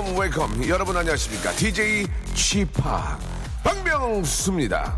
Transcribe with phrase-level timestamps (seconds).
[0.00, 0.68] Welcome, welcome.
[0.70, 1.52] 여러분 안녕하십니까?
[1.52, 2.72] DJ Chip
[3.62, 4.96] 박명수입니다.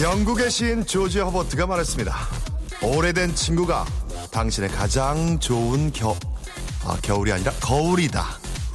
[0.00, 2.16] 영국의 시인 조지 허버트가 말했습니다.
[2.82, 3.84] 오래된 친구가
[4.30, 6.16] 당신의 가장 좋은 겨,
[6.84, 8.24] 아, 겨울이 아니라 거울이다.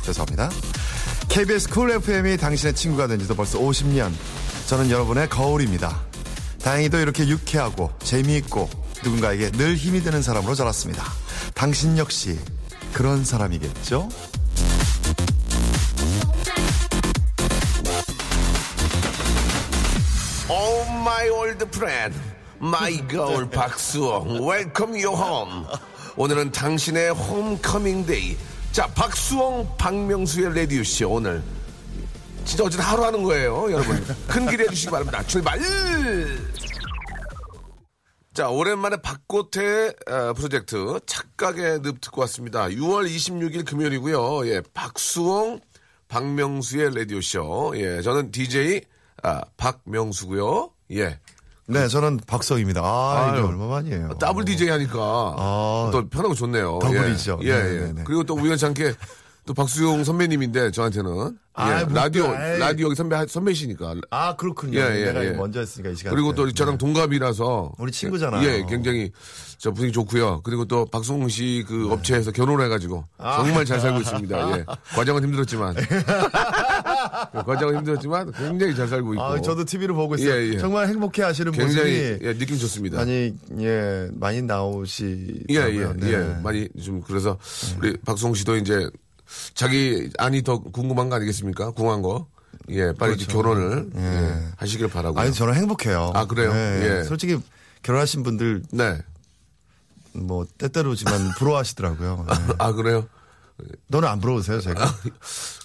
[0.04, 0.50] 죄송합니다.
[1.30, 4.12] KBS 쿨 FM이 당신의 친구가 된 지도 벌써 50년.
[4.68, 6.07] 저는 여러분의 거울입니다.
[6.68, 8.70] 다행히도 이렇게 유쾌하고 재미있고
[9.02, 11.02] 누군가에게 늘 힘이 되는 사람으로 자랐습니다.
[11.54, 12.38] 당신 역시
[12.92, 14.10] 그런 사람이겠죠?
[20.50, 22.20] Oh my old friend,
[22.62, 25.66] my girl 박수홍, welcome you home.
[26.18, 28.36] 오늘은 당신의 homecoming day.
[28.74, 31.42] 자, 박수홍, 박명수의 라디오쇼 오늘
[32.48, 34.04] 진짜 어쨌든 하루 하는 거예요, 여러분.
[34.28, 35.22] 큰 기대해 주시기 바랍니다.
[35.28, 35.60] 출발!
[38.34, 42.68] 자, 오랜만에 박고테 어, 프로젝트 착각의 늪 듣고 왔습니다.
[42.68, 44.48] 6월 26일 금요일이고요.
[44.48, 45.60] 예, 박수홍,
[46.08, 47.74] 박명수의 라디오쇼.
[47.78, 48.82] 예, 저는 DJ
[49.24, 50.70] 아, 박명수고요.
[50.92, 51.20] 예.
[51.70, 52.82] 네, 저는 박수홍입니다.
[52.82, 53.48] 아, 이게 아유.
[53.48, 54.10] 얼마 만이에요.
[54.20, 55.00] 더블 DJ 하니까
[55.38, 55.90] 아.
[55.92, 56.80] 또 편하고 좋네요.
[56.82, 57.40] 더블이죠.
[57.44, 57.52] 예, 예.
[57.54, 57.80] 네, 예.
[57.88, 58.04] 네, 네.
[58.06, 58.94] 그리고 또 우연찮게
[59.48, 62.60] 또 박수용 선배님인데 저한테는 아이, 예, 뭐 라디오 또, 에이.
[62.60, 64.78] 라디오 선배 선배시니까 아, 그렇군요.
[64.78, 65.32] 예, 예, 내가 예.
[65.32, 66.14] 먼저 했으니까 이 시간.
[66.14, 68.46] 그리고 또 저랑 동갑이라서 우리 친구잖아요.
[68.46, 69.12] 예, 굉장히
[69.58, 70.42] 저 분위기 좋고요.
[70.44, 71.94] 그리고 또 박수홍 씨그 네.
[71.94, 73.38] 업체에서 결혼을 해가지고 아.
[73.38, 74.58] 정말 잘 살고 있습니다.
[74.58, 74.66] 예.
[74.94, 75.76] 과정은 힘들었지만
[77.46, 80.30] 과정은 힘들었지만 굉장히 잘 살고 있고 아, 저도 TV를 보고 있어요.
[80.30, 80.58] 예, 예.
[80.58, 82.98] 정말 행복해 하시는 굉장히 모습이 예, 느낌 좋습니다.
[82.98, 85.96] 많이 예, 많이 예, 나오시더라고요.
[86.04, 86.42] 예, 예.
[86.44, 87.38] 많이 좀 그래서
[87.80, 88.90] 우리 박수홍 씨도 이제
[89.54, 91.72] 자기 안이 더 궁금한 거 아니겠습니까?
[91.72, 92.28] 궁한 거.
[92.70, 95.14] 예, 빨리 이제 결혼을 예, 하시길 바라고요.
[95.14, 95.28] 그렇죠.
[95.28, 96.12] 아니 저는 행복해요.
[96.14, 96.52] 아, 그래요?
[96.54, 97.04] 예.
[97.04, 97.38] 솔직히
[97.84, 98.98] 결혼하신 분들 네.
[100.14, 102.26] 뭐 때때로지만 부러워하시더라고요.
[102.30, 102.54] 예.
[102.60, 103.08] 아, 그래요?
[103.88, 104.86] 너는 안 부러우세요, 제가?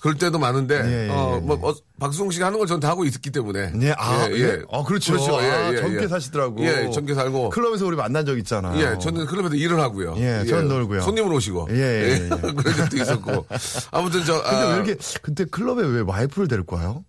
[0.00, 1.66] 그럴 때도 많은데, 예, 예, 어, 예, 뭐, 예.
[1.68, 3.72] 어, 박수홍 씨가 하는 걸 전 다 하고 있기 때문에.
[3.72, 4.62] 네, 아, 예.
[4.68, 5.14] 어, 그렇죠.
[5.14, 6.64] 아, 젊게 사시더라고.
[6.64, 7.50] 예, 젊게 살고.
[7.50, 8.92] 클럽에서 우리 만난 적 있잖아 요.
[8.94, 10.14] 예, 저는 클럽에서 일을 하고요.
[10.16, 11.02] 예, 저는 놀고요.
[11.02, 11.68] 손님으로 오시고.
[11.70, 12.28] 예, 예, 예.
[12.54, 13.46] 그런 적도 있었고.
[13.90, 17.04] 아무튼 저, 근데 아, 왜 이렇게 그때 클럽에 왜 와이프를 데리고 와요?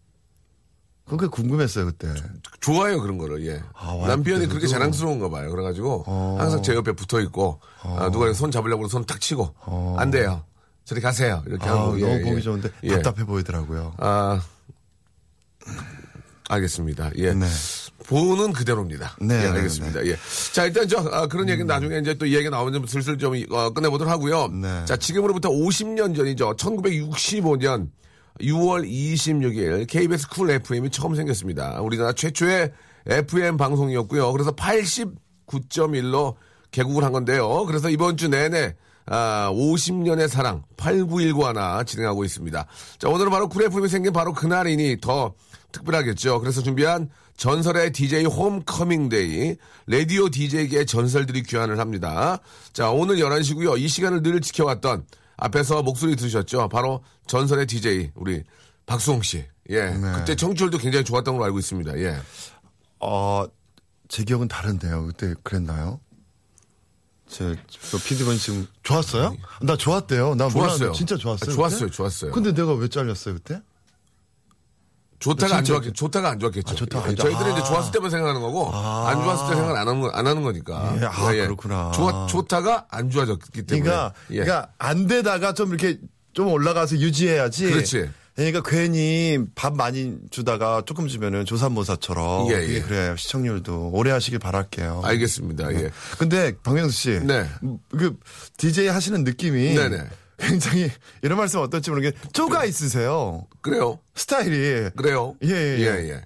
[1.05, 2.07] 그게 궁금했어요 그때.
[2.61, 4.67] 좋아요 그런 거를 예 아, 남편이 그렇게?
[4.67, 6.37] 자랑스러운가 봐요 그래가지고 어.
[6.39, 9.53] 항상 제 옆에 붙어 있고 아, 누가 손 잡으려고 손 탁 치고
[9.97, 10.45] 안 돼요
[10.85, 12.41] 저리 가세요 이렇게 아, 하고 너무 예, 보기 예.
[12.41, 12.89] 좋은데 예.
[13.01, 13.93] 답답해 보이더라고요.
[13.97, 14.41] 아
[16.49, 17.45] 알겠습니다 예 네.
[18.05, 22.27] 보는 그대로입니다 네, 예, 네, 알겠습니다 예자 일단 저 아, 그런 얘기는 나중에 이제 또
[22.27, 24.83] 얘기가 나오면 좀 슬슬 좀 어, 끝내보도록 하고요 네.
[24.83, 27.89] 자 지금으로부터 50년 전이죠 1965년
[28.41, 31.81] 6월 26일 KBS 쿨 FM이 처음 생겼습니다.
[31.81, 32.71] 우리나라 최초의
[33.05, 34.31] FM 방송이었고요.
[34.31, 36.35] 그래서 89.1로
[36.71, 37.65] 개국을 한 건데요.
[37.65, 42.65] 그래서 이번 주 내내 아, 50년의 사랑 8919 하나 진행하고 있습니다.
[42.97, 45.33] 자, 오늘은 바로 쿨 FM이 생긴 바로 그날이니 더
[45.71, 46.39] 특별하겠죠.
[46.39, 49.55] 그래서 준비한 전설의 DJ homecoming day,
[49.87, 52.39] 라디오 DJ계의 전설들이 귀환을 합니다.
[52.71, 53.79] 자, 오늘 11시고요.
[53.79, 55.05] 이 시간을 늘 지켜왔던
[55.37, 56.69] 앞에서 목소리 들으셨죠?
[56.69, 58.43] 바로 전설의 DJ 우리
[58.85, 59.45] 박수홍 씨.
[59.69, 59.93] 예.
[60.15, 61.97] 그때 청취율도 굉장히 좋았던 걸로 알고 있습니다.
[61.99, 62.17] 예.
[62.99, 63.45] 어,
[64.07, 65.07] 제 기억은 다른데요.
[65.07, 65.99] 그때 그랬나요?
[67.27, 69.35] 제, 저 PD분 지금 좋았어요?
[69.61, 70.35] 나 좋았대요.
[70.35, 70.91] 나 좋았어요.
[70.91, 71.51] 진짜 좋았어요.
[71.51, 71.79] 아, 좋았어요.
[71.79, 71.91] 그때?
[71.95, 72.31] 좋았어요.
[72.31, 73.61] 근데 내가 왜 잘렸어요 그때?
[75.19, 76.73] 좋다가 안 좋았겠, 좋다가 안 좋았겠죠.
[76.73, 77.63] 아, 좋다가 안 예, 저희들은 이제 아.
[77.63, 80.97] 좋았을 때만 생각하는 거고, 안 좋았을 때 생각 안 하는, 거, 안 하는 거니까.
[80.99, 81.91] 예, 아, 그렇구나.
[81.91, 83.89] 좋, 좋다가 안 좋아졌기 때문에.
[83.89, 84.43] 그러니까, 예.
[84.43, 85.97] 그러니까 안 되다가 좀 이렇게
[86.33, 87.71] 좀 올라가서 유지해야지.
[87.71, 88.09] 그렇지.
[88.35, 92.51] 그러니까 괜히 밥 많이 주다가 조금 주면은 조산모사처럼.
[92.51, 92.81] 예, 예.
[92.81, 93.15] 그래요.
[93.15, 95.01] 시청률도 오래 하시길 바랄게요.
[95.03, 95.71] 알겠습니다.
[95.75, 95.91] 예.
[96.17, 97.47] 근데 박명수 씨, 네.
[97.89, 98.17] 그
[98.57, 99.97] DJ 하시는 느낌이 네네.
[100.39, 100.89] 굉장히
[101.21, 103.45] 이런 말씀 어떨지 모르겠는데 쪼가 있으세요.
[103.61, 103.99] 그래요.
[104.15, 104.89] 스타일이.
[104.95, 105.35] 그래요.
[105.43, 106.09] 예, 예, 예.
[106.09, 106.21] 예.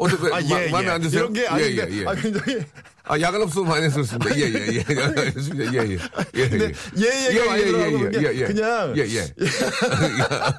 [0.00, 0.90] 어떻게, 아, 마, 예, 마음에 예.
[0.90, 1.20] 안 드세요?
[1.22, 2.06] 이런 게 아닌데, 예, 예, 예.
[2.06, 2.64] 아, 굉장히.
[3.04, 4.36] 아, 야간 업소 많이 했었습니다.
[4.38, 4.84] 예, 예, 예.
[5.20, 5.74] 알겠습니다.
[5.74, 5.98] 예, 예.
[6.34, 8.44] 예, 근데 예, 예가 많이 들어가고 예, 예, 예.
[8.44, 9.20] 그냥- 예, 예.
[10.30, 10.52] 아,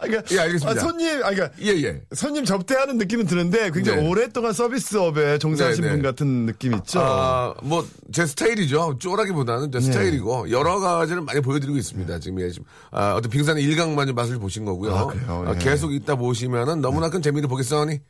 [0.00, 0.70] 그러니까 예, 알겠습니다.
[0.70, 2.00] 아, 손님, 아, 그러니까 예, 예.
[2.12, 4.08] 손님 접대하는 느낌은 드는데 굉장히 네.
[4.08, 5.94] 오랫동안 서비스업에 종사하신 네, 네.
[5.94, 7.00] 분 같은 느낌 있죠.
[7.00, 8.96] 아, 뭐, 제 스타일이죠.
[8.98, 12.18] 쪼라기보다는 제 스타일이고, 여러 가지를 많이 보여드리고 있습니다.
[12.18, 14.94] 지금, 예, 지금, 아, 어떤 빙산의 일각만의 맛을 보신 거고요.
[14.96, 15.44] 아, 그래요?
[15.46, 15.58] 아, 예.
[15.58, 18.00] 계속 있다 보시면은 너무나 큰 재미를 보겠어니?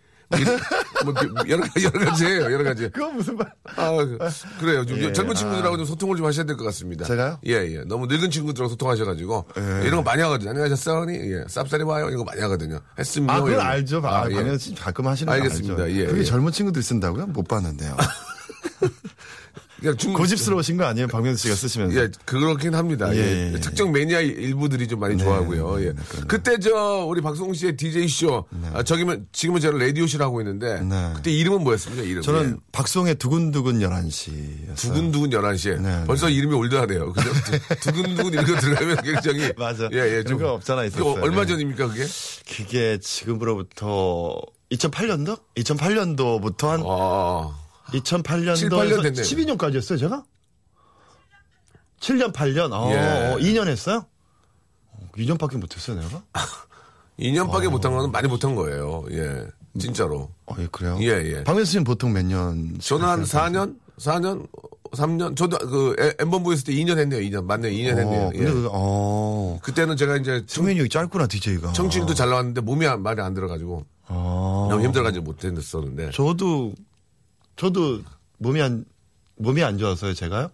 [1.04, 1.14] 뭐
[1.48, 2.42] 여러 가지 여러 가지예요.
[2.44, 2.88] 여러 가지.
[2.90, 3.52] 그건 무슨 말?
[3.76, 4.18] 아, 그,
[4.60, 4.86] 그래요.
[4.86, 5.76] 좀 예, 젊은 친구들하고 아.
[5.76, 7.04] 좀 소통을 좀 하셔야 될 것 같습니다.
[7.04, 7.38] 제가요?
[7.46, 7.84] 예, 예.
[7.86, 9.80] 너무 늙은 친구들하고 소통하셔가지고 예.
[9.86, 10.50] 이런 거 많이 하거든요.
[10.50, 11.14] 안녕하셨어니?
[11.14, 11.44] 예.
[11.44, 12.06] 쌉싸리 와요.
[12.08, 12.80] 이런 거 많이 하거든요.
[12.98, 13.34] 했습니다.
[13.34, 13.60] 아, 거.
[13.60, 14.00] 알죠.
[14.04, 14.58] 아, 아, 예.
[14.80, 15.82] 가끔 하시는 거 알겠습니다.
[15.82, 15.96] 알죠.
[15.96, 16.24] 예, 그게 예.
[16.24, 17.26] 젊은 친구들이 쓴다고요?
[17.26, 17.96] 못 봤는데요.
[19.82, 21.08] 그냥 중 고집스러우신 거 아니에요?
[21.08, 22.00] 박명수 씨가 쓰시면서.
[22.00, 23.12] 예, 그렇긴 합니다.
[23.14, 23.60] 예, 예, 예, 예.
[23.60, 25.76] 특정 매니아 일부들이 좀 많이 네, 좋아하고요.
[25.78, 25.92] 네, 예.
[25.92, 26.02] 네.
[26.28, 30.80] 그때 저 우리 박성훈 씨의 DJ 쇼, 아, 저기면 지금은 제가 라디오 쇼를 하고 있는데
[30.82, 31.10] 네.
[31.16, 32.04] 그때 이름은 뭐였습니까?
[32.04, 32.22] 이름.
[32.22, 32.60] 저는 예.
[32.70, 34.76] 박송의 두근두근 11시였어요.
[34.76, 37.12] 두근두근 11시에 네, 벌써 이름이 올드하네요.
[37.12, 37.30] 그죠?
[37.82, 39.88] 두근두근 이거 들어가면 굉장히 맞아.
[39.92, 40.24] 예, 예.
[40.24, 41.22] 좀 없잖아 그게 있었어요.
[41.24, 41.48] 얼마 네.
[41.48, 42.06] 전입니까, 그게?
[42.56, 44.40] 그게 지금으로부터
[44.70, 45.38] 2008년도?
[45.56, 47.50] 2008년도부터 한 아,
[47.92, 49.22] 2008년도에서 7, 8년 됐네요.
[49.56, 50.24] 12년까지였어요, 제가?
[52.00, 52.72] 7년, 8년.
[52.72, 53.36] 어, 예.
[53.42, 54.06] 2년 했어요?
[55.16, 56.22] 2년밖에 못했어요, 내가?
[57.18, 59.04] 2년밖에 못한 거는 많이 못한 거예요.
[59.10, 59.46] 예.
[59.78, 60.30] 진짜로.
[60.46, 60.98] 어, 예, 그래요?
[61.00, 61.44] 예, 예.
[61.44, 62.76] 박명수 씨는 보통 몇 년?
[62.80, 63.76] 저는 한 4년?
[63.98, 64.46] 4년?
[64.92, 65.34] 3년?
[65.36, 67.44] 저도 그 엠번부 했을 때 2년 했네요, 2년.
[67.44, 68.20] 맞네요, 2년 했네요.
[68.26, 68.38] 어, 예.
[68.38, 69.58] 근데 그, 어.
[69.62, 71.72] 그때는 제가 이제 청, 수면이 짧구나, DJ가.
[71.72, 74.66] 청취율도 잘 나왔는데 몸이 안- 많이 안 들어가지고 아.
[74.70, 76.10] 너무 힘들어가지고 못했었는데.
[76.10, 76.74] 저도,
[77.62, 78.02] 저도
[78.38, 78.84] 몸이 안,
[79.36, 80.50] 몸이 안 좋아서요, 제가요?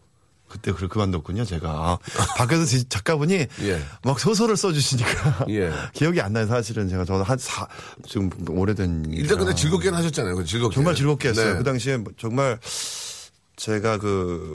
[0.46, 1.70] 그때 그걸 그만뒀군요, 제가.
[1.70, 1.98] 아,
[2.36, 3.82] 밖에서 지- 작가분이 예.
[4.04, 5.46] 막 소설을 써주시니까.
[5.48, 5.70] 예.
[5.94, 6.86] 기억이 안 나요, 사실은.
[6.90, 7.66] 제가 저도 한 사,
[8.06, 9.06] 지금 오래된.
[9.10, 9.54] 일단 근데.
[9.54, 10.36] 즐겁게는 하셨잖아요.
[10.36, 10.74] 그 즐겁게.
[10.74, 11.52] 정말 즐겁게 했어요.
[11.52, 11.58] 네.
[11.58, 12.58] 그 당시에 뭐 정말
[13.56, 14.54] 제가 그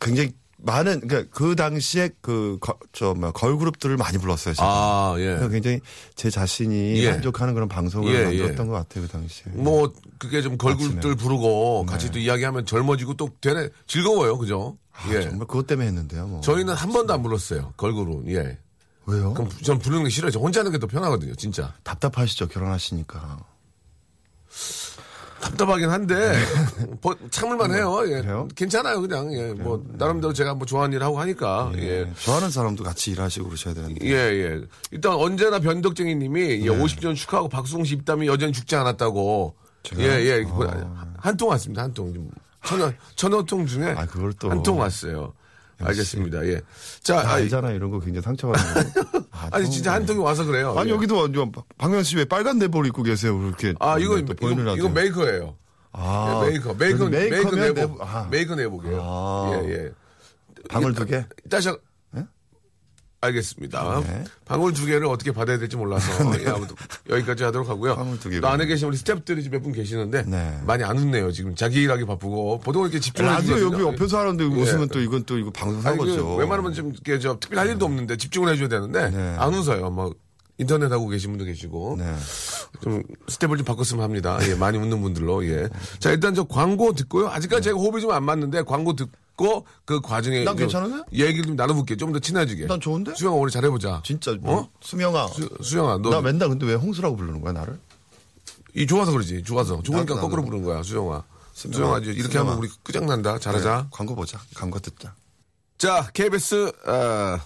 [0.00, 4.54] 굉장히 많은 그러니까 그 당시에 그저 뭐 걸그룹들을 많이 불렀어요.
[4.54, 4.66] 제가.
[4.68, 5.24] 아, 예.
[5.24, 5.80] 그래서 굉장히
[6.14, 7.10] 제 자신이 예.
[7.12, 8.70] 만족하는 그런 방송을 예, 만들었던 예.
[8.70, 9.06] 것 같아요.
[9.06, 9.44] 그 당시에.
[9.52, 11.14] 뭐 그게 좀 걸그룹들.
[11.16, 14.76] 부르고 같이 또 이야기하면 젊어지고 또 되네 즐거워요, 그죠?
[14.92, 15.22] 아, 예.
[15.22, 16.26] 정말 그것 때문에 했는데요.
[16.26, 16.40] 뭐.
[16.42, 18.28] 저희는 한 번도 안 불렀어요, 걸그룹.
[18.28, 18.58] 예.
[19.06, 19.32] 왜요?
[19.34, 20.30] 그럼 전 부르는 게 싫어요.
[20.30, 21.72] 저 혼자 하는 게 더 편하거든요, 진짜.
[21.82, 23.38] 답답하시죠 결혼하시니까.
[25.40, 26.34] 답답하긴 한데
[27.02, 28.02] 뭐, 참을만 해요.
[28.06, 28.16] 예.
[28.16, 28.22] 음.
[28.22, 28.48] 그래요?
[28.54, 29.32] 괜찮아요, 그냥.
[29.32, 29.52] 예.
[29.52, 31.72] 뭐 나름대로 제가 뭐 좋아하는 일 하고 하니까.
[31.76, 31.82] 예.
[31.82, 32.12] 예.
[32.18, 34.06] 좋아하는 사람도 같이 일하시고 그러셔야 되는데.
[34.06, 34.60] 예, 예.
[34.90, 36.64] 일단 언제나 변덕쟁이 님이 네.
[36.64, 39.54] 예, 50년 축하하고 박수홍 씨 입담이 여전히 죽지 않았다고.
[39.98, 40.44] 예, 예.
[41.18, 41.82] 한통 왔습니다.
[41.82, 42.12] 한 통.
[42.12, 42.30] 좀
[42.64, 44.50] 천여, 천여 통 중에 아, 그걸 또.
[44.50, 45.32] 한통 왔어요.
[45.82, 46.44] 알겠습니다.
[46.46, 46.60] 예.
[47.02, 47.74] 자, 다 아, 알잖아요.
[47.74, 49.20] 이런 거 굉장히 상처받는 거.
[49.46, 50.74] 아, 아니 통- 진짜 한 통이 와서 그래요.
[50.76, 50.94] 아니 예.
[50.94, 51.28] 여기도
[51.78, 53.38] 박명수 씨왜 빨간 내복 입고 계세요?
[53.38, 53.74] 그렇게.
[53.80, 54.88] 아, 이거, 또 이거, 이거.
[54.88, 55.56] 메이커예요.
[55.92, 56.74] 아, 예, 메이커.
[56.74, 58.00] 메이커, 메이커 내복.
[58.00, 58.28] 아.
[58.30, 59.00] 메이커 내복이에요.
[59.02, 59.60] 아.
[59.64, 59.90] 예, 예.
[60.68, 61.24] 방울 두 개?
[61.48, 61.76] 따셔.
[63.22, 63.26] 예?
[63.26, 64.00] 알겠습니다.
[64.06, 64.24] 네.
[64.44, 66.74] 방울 두 개를 어떻게 받아야 될지 몰라서 예, 아무튼
[67.08, 67.94] 여기까지 하도록 하고요.
[67.96, 68.40] 방울 두 개가.
[68.40, 70.58] 또 안에 계신 우리 스탭들이 몇 분 계시는데 네.
[70.64, 71.30] 많이 안 웃네요.
[71.32, 73.60] 지금 자기 일하기 바쁘고 보통 이렇게 집중을 라디오.
[73.60, 74.46] 여기 옆에서 하는데 예.
[74.48, 76.36] 웃으면 또 이건 또 이거 방송 아니, 그 사고죠.
[76.36, 79.36] 웬만하면 좀 이렇게 저 특별히 할 일도 없는데 집중을 해줘야 되는데 네.
[79.38, 79.90] 안 웃어요.
[79.90, 80.12] 막
[80.56, 82.14] 인터넷 하고 계신 분도 계시고 네.
[82.82, 84.38] 좀 스텝을 좀 바꿨으면 합니다.
[84.48, 85.68] 예, 많이 웃는 분들로 예.
[85.98, 87.28] 자 일단 저 광고 듣고요.
[87.28, 89.08] 아직까지 제가 호흡이 좀 안 맞는데 광고 듣
[89.40, 91.04] 고 그 과정에 난좀 괜찮은데?
[91.12, 91.96] 얘기를 좀 나눠볼게.
[91.96, 92.66] 좀더 친해지게.
[92.66, 93.14] 난 좋은데?
[93.14, 94.02] 수영아 오늘 잘해보자.
[94.04, 94.68] 진짜 뭐 어?
[94.80, 95.26] 수명아.
[95.28, 97.78] 수, 수영아 너 나 맨날 근데 왜 홍수라고 부르는 거야 나를?
[98.74, 99.42] 이 좋아서 그러지.
[99.42, 99.82] 좋아서.
[99.82, 100.50] 좋으니까 나도, 거꾸로 나도.
[100.50, 100.82] 부르는 거야.
[100.82, 101.24] 수영아.
[101.54, 102.50] 수영아, 수영아 이렇게 수영아.
[102.50, 103.38] 하면 우리 끝장난다.
[103.38, 103.76] 잘하자.
[103.82, 104.38] 네, 광고 보자.
[104.54, 105.14] 광고 듣자.
[105.78, 107.38] 자, KBS 어,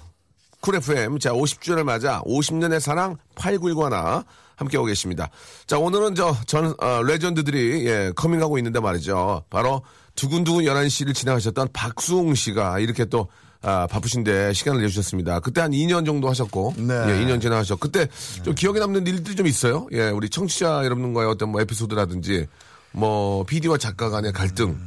[0.61, 4.25] 쿨 FM 자 50주년을 맞아 50년의 사랑 8919
[4.57, 5.31] 함께하고 계십니다.
[5.67, 6.75] 자, 오늘은 저전
[7.07, 9.45] 레전드들이 예, 커밍하고 있는데 말이죠.
[9.51, 9.83] 바로
[10.17, 13.29] 두근두근 11시를 지나가셨던 박수홍 씨가 이렇게 또
[13.63, 15.41] 아, 바쁘신데 시간을 내주셨습니다.
[15.41, 16.93] 그때 한 2년 정도 하셨고, 네.
[16.93, 18.09] 예, 2년 지나가셨고, 그때
[18.43, 19.87] 좀 기억에 남는 일들이 좀 있어요.
[19.93, 22.47] 예, 우리 청취자 여러분과의 어떤 뭐 에피소드라든지,
[22.93, 24.79] 뭐 PD와 작가 간의 갈등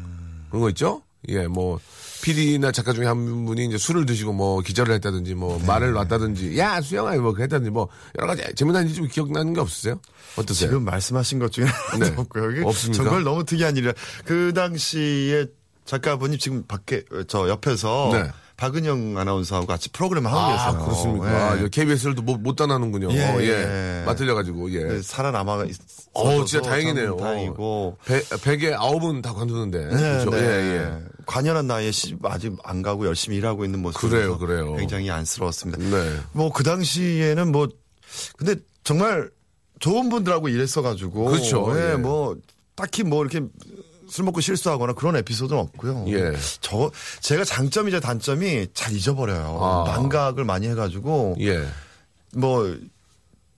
[0.50, 1.02] 그런 거 있죠?
[1.28, 1.80] 예, 뭐
[2.22, 6.82] PD나 작가 중에 한 분이 이제 술을 드시고 뭐 기절을 했다든지 뭐 말을 놨다든지, 야
[6.82, 10.00] 수영아 뭐 그랬다든지 뭐 여러 가지 재미난 일이 좀 기억나는 게 없으세요?
[10.36, 10.70] 어떠세요?
[10.70, 11.66] 지금 말씀하신 것 중에
[12.00, 12.14] 네.
[12.16, 12.68] 없고요.
[12.68, 13.04] 없습니까?
[13.04, 13.94] 정말 너무 특이한 일이라.
[14.26, 15.46] 그 당시에
[15.86, 18.32] 작가분이 지금 밖에 저 옆에서 네.
[18.58, 20.84] 박은영 아나운서하고 같이 프로그램을 하고 아, 계세요.
[20.86, 21.60] 그렇습니까?
[21.60, 21.64] 예.
[21.66, 23.12] 아, KBS를 못, 못 따나는군요.
[23.12, 23.48] 예, 어, 예.
[23.48, 24.04] 예.
[24.06, 24.84] 맞들려가지고, 예.
[24.84, 25.76] 네, 살아남아 있
[26.14, 27.18] 어, 진짜 다행이네요.
[27.18, 27.98] 다행이고.
[28.06, 29.78] 배, 백에 아홉은 다 관두는데.
[29.86, 30.30] 네, 그렇죠?
[30.32, 30.38] 네.
[30.40, 30.44] 예,
[30.76, 30.98] 예.
[31.28, 31.92] 관연한 나이에
[32.24, 34.76] 아직 안 가고 열심히 일하고 있는 모습 그래요, 그래요.
[34.76, 35.78] 굉장히 안쓰러웠습니다.
[35.78, 36.16] 네.
[36.32, 37.68] 뭐 그 당시에는 뭐
[38.38, 39.30] 근데 정말
[39.80, 41.96] 좋은 분들하고 일했어 가지고 그렇죠, 예, 예.
[41.96, 42.36] 뭐
[42.76, 43.46] 딱히 뭐 이렇게
[44.10, 46.06] 술 먹고 실수하거나 그런 에피소드는 없고요.
[46.10, 46.34] 예.
[46.62, 49.60] 저 제가 장점이자 단점이 잘 잊어버려요.
[49.62, 49.84] 아.
[49.86, 51.66] 망각을 많이 해가지고 예.
[52.36, 52.76] 뭐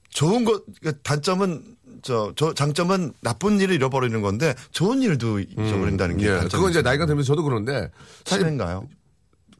[0.10, 1.64] 좋은 것 그러니까 단점은
[2.02, 6.30] 저, 저 장점은 나쁜 일을 잃어버리는 건데 좋은 일도 잊어버린다는 게 예.
[6.30, 6.58] 단점이죠.
[6.58, 7.92] 그건 이제 나이가 들면서 저도 그런데
[8.26, 8.88] 사실 친한가요?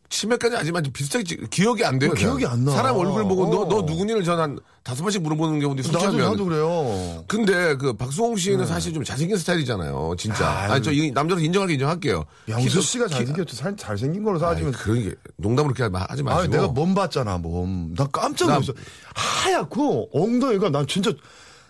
[0.10, 2.12] 치매까지 아니지만 좀 비슷하게 지- 기억이 안 돼요.
[2.12, 2.46] 어, 기억이.
[2.46, 2.72] 안 나.
[2.72, 3.68] 사람 얼굴 보고 너, 어.
[3.70, 6.32] 너 누구니를 전 한 다섯 번씩 물어보는 경우도 나도 솔직하면.
[6.32, 7.24] 나도 그래요.
[7.28, 10.16] 근데 그 박수홍 씨는 사실 좀 잘생긴 스타일이잖아요.
[10.18, 10.40] 진짜.
[10.40, 10.46] 네.
[10.46, 10.72] 아유.
[10.74, 12.26] 아니, 저이 남자로 인정하게 인정할게요.
[12.50, 13.56] 양수 키도- 씨가 키- 잘생겼죠.
[13.56, 14.72] 살- 잘생긴 걸로 따지면.
[14.72, 16.42] 그런 게 농담으로 그렇게 마- 하지 마시고.
[16.42, 17.94] 아, 내가 몸 봤잖아, 몸.
[17.96, 18.74] 나 깜짝 나- 놀랐어.
[19.14, 21.12] 하얗고 엉덩이가 난 진짜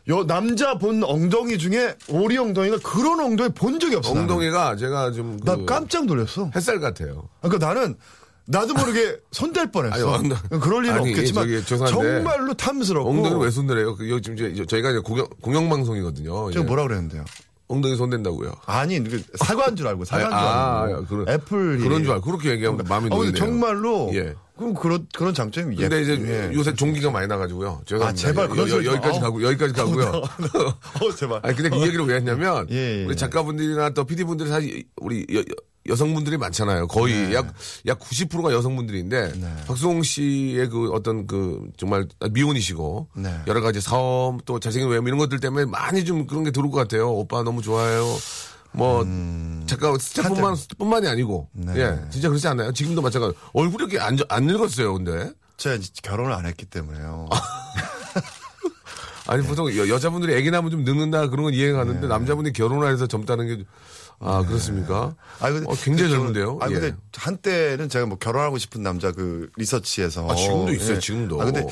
[0.07, 4.13] 여 남자 본 엉덩이 중에 오리 엉덩이가 그런 엉덩이 본 적이 없어.
[4.13, 4.21] 나는.
[4.23, 5.37] 엉덩이가 제가 좀.
[5.43, 6.49] 나 그 깜짝 놀랐어.
[6.55, 7.27] 햇살 같아요.
[7.41, 7.95] 그러니까 나는
[8.51, 10.11] 나도 모르게 손댈 뻔했어.
[10.15, 10.29] 아니,
[10.59, 11.47] 그럴 일은 아니, 없겠지만
[11.87, 13.07] 정말로 탐스럽고.
[13.09, 13.95] 엉덩이를 왜 손대래요?
[13.95, 16.49] 그, 여기 지금 이제 저희가 이제 공영, 공영 방송이거든요.
[16.51, 16.67] 제가 예.
[16.67, 17.23] 뭐라 그랬는데요?
[17.67, 18.51] 엉덩이 손댄다고요.
[18.65, 20.95] 아니, 그 사과인 줄 알고 사과인 줄 아, 알고.
[20.95, 23.35] 아, 그런- 애플 그런 줄 알고 그렇게 얘기하면 마음이 어, 근데 놓이네요.
[23.37, 24.33] 정말로 예.
[24.57, 26.51] 그럼 그런 그런 장점이 근데 이제 예.
[26.55, 27.83] 요새 종기가 많이 나가지고요.
[27.85, 28.09] 죄송합니다.
[28.09, 29.21] 아, 제발 여, 소리 좀- 기까지 어.
[29.21, 30.05] 가고 여기까지 가고요.
[31.01, 31.39] 어, 제발.
[31.45, 33.05] 아니 근데 이 얘기를 왜 했냐면 예, 예.
[33.05, 35.43] 우리 작가분들이나 또 PD분들이 사실 우리 여,
[35.95, 36.87] 성분들이 많잖아요.
[36.87, 37.33] 거의 네.
[37.33, 43.35] 약약 90%가 여성분들인데 박수홍 씨의 그 어떤 그 정말 미혼이시고 네.
[43.47, 46.77] 여러 가지 사업 또 잘생긴 외모 이런 것들 때문에 많이 좀 그런 게 들어올 것
[46.77, 47.11] 같아요.
[47.11, 48.05] 오빠 너무 좋아요.
[48.71, 49.03] 뭐
[49.65, 51.65] 작가 스태프뿐만 뿐만이 아니고 음.
[51.65, 51.81] 네.
[51.81, 52.71] 예 진짜 그렇지 않나요?
[52.71, 54.93] 지금도 마찬가지 얼굴이 이렇게 안, 안 늙었어요.
[54.93, 57.29] 근데 제가 결혼을 안 했기 때문에요.
[59.27, 63.05] 아니 보통 여, 여자분들이 애기 낳으면 좀 늙는다 그런 건 이해가 가는데 남자분이 결혼을 해서
[63.05, 63.63] 젊다는 게
[64.21, 65.15] 아 그렇습니까?
[65.39, 66.59] 아, 근데 어, 굉장히 그 젊은데요.
[66.61, 66.73] 아, 예.
[66.73, 70.29] 근데 한때는 제가 뭐 결혼하고 싶은 남자 그 리서치에서.
[70.29, 71.41] 아, 지금도 있어요, 지금도.
[71.41, 71.65] 아, 근데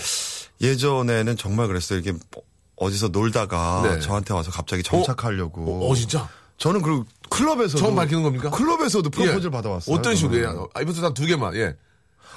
[0.61, 1.99] 예전에는 정말 그랬어요.
[1.99, 2.43] 이게 뭐
[2.77, 3.99] 어디서 놀다가 네.
[3.99, 5.89] 저한테 와서 갑자기 정착하려고.
[5.89, 6.29] 어, 진짜?
[6.57, 7.77] 저는 그 클럽에서도.
[7.77, 8.49] 처음 밝히는 겁니까?
[8.49, 9.49] 클럽에서도 프로포즈를 예.
[9.49, 9.95] 받아왔어요.
[9.95, 10.49] 어떤 식으로 저는.
[10.55, 10.69] 해요?
[10.73, 11.55] 아, 이부터 두 개만.
[11.55, 11.75] 예.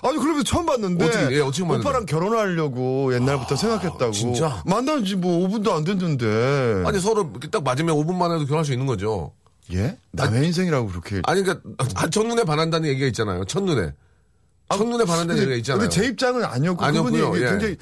[0.02, 1.62] 아니 클럽에서 처음 봤는데 어떻게, 예, 어떻게?
[1.62, 4.62] 오빠랑 결혼하려고 옛날부터 생각했다고 진짜?
[4.64, 8.87] 만난 지 뭐 5분도 안 됐는데 아니 서로 딱 맞으면 5분만 해도 결혼할 수 있는
[8.87, 9.33] 거죠.
[9.73, 9.97] 예?
[10.12, 13.45] 남의 인생이라고 그렇게 아니 그러니까 아, 첫눈에 반한다는 얘기가 있잖아요.
[13.45, 13.93] 첫눈에.
[14.73, 15.81] 첫눈에 반한다는 얘기가 있잖아요.
[15.89, 17.49] 근데 제 입장은 아니었고 아니었고요, 그분이 예.
[17.50, 17.77] 굉장히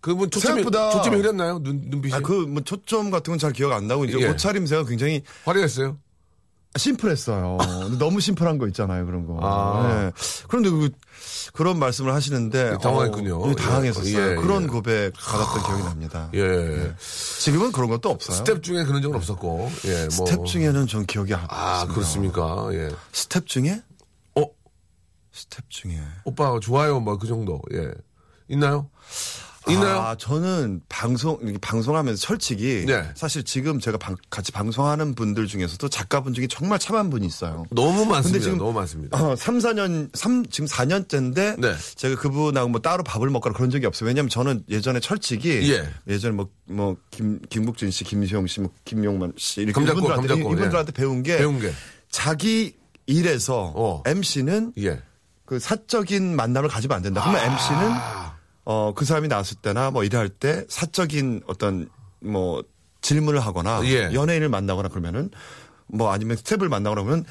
[0.00, 1.60] 그분 초점이 생각보다- 초점이 흐렸나요?
[1.62, 4.28] 눈 눈빛이 아, 그, 뭐, 초점 같은 건 잘 기억 안 나고, 이제 예.
[4.30, 5.96] 옷차림새가 굉장히 화려했어요.
[6.76, 7.58] 심플했어요.
[7.98, 9.38] 너무 심플한 거 있잖아요, 그런 거.
[9.42, 10.06] 아.
[10.06, 10.12] 예.
[10.48, 10.90] 그런데 그,
[11.52, 12.78] 그런 말씀을 하시는데.
[12.78, 13.42] 당황했군요.
[13.44, 14.18] 어, 예, 당황했었어요.
[14.18, 14.34] 예, 예.
[14.36, 16.30] 그런 고백 받았던 기억이 납니다.
[16.34, 16.94] 예.
[17.40, 18.38] 지금은 그런 것도 없어요.
[18.38, 19.70] 스텝 중에 그런 적은 없었고.
[19.84, 20.08] 예.
[20.16, 20.26] 뭐.
[20.26, 21.86] 스텝 중에는 전 기억이 안 아.
[21.86, 22.68] 그렇습니까?
[22.72, 22.88] 예.
[23.12, 23.82] 스텝 중에?
[24.36, 24.44] 어
[25.32, 26.00] 스텝 중에.
[26.24, 27.60] 오빠 좋아요 뭐그 정도.
[27.74, 27.90] 예.
[28.48, 28.88] 있나요?
[29.70, 30.00] 있나요?
[30.00, 32.84] 아, 저는 방송, 방송하면서 솔직히.
[32.86, 33.08] 네.
[33.14, 37.64] 사실 지금 제가 방- 같이 방송하는 분들 중에서도 작가분 중에 정말 참한 분이 있어요.
[37.70, 38.42] 너무 많습니다.
[38.42, 39.16] 지금- 너무 많습니다.
[39.22, 41.60] 어, 3, 4년, 3, 지금 4년째인데.
[41.60, 41.74] 네.
[41.94, 44.08] 제가 그분하고 뭐 따로 밥을 먹거나 그런 적이 없어요.
[44.08, 45.72] 왜냐면 저는 예전에 철칙이.
[45.72, 46.18] 예.
[46.18, 49.60] 전에 뭐, 뭐, 김, 김국진 씨, 김시영 씨, 뭐, 김용만 씨.
[49.60, 51.36] 이렇게 감잡고, 이분들한테, 감잡고, 이분들한테 배운 게.
[51.38, 51.72] 배운 게.
[52.10, 52.74] 자기
[53.06, 54.02] 일에서 어.
[54.06, 55.00] MC는 예.
[55.44, 57.20] 그 사적인 만남을 가지면 안 된다.
[57.22, 57.52] 그러면 아.
[57.52, 58.32] MC는
[58.64, 61.88] 어, 그 사람이 나왔을 때나 뭐 일할 때 사적인 어떤
[62.20, 62.62] 뭐
[63.00, 64.10] 질문을 하거나 예.
[64.12, 65.30] 연예인을 만나거나 그러면은
[65.88, 67.24] 뭐 아니면 스텝을 만나거나 그러면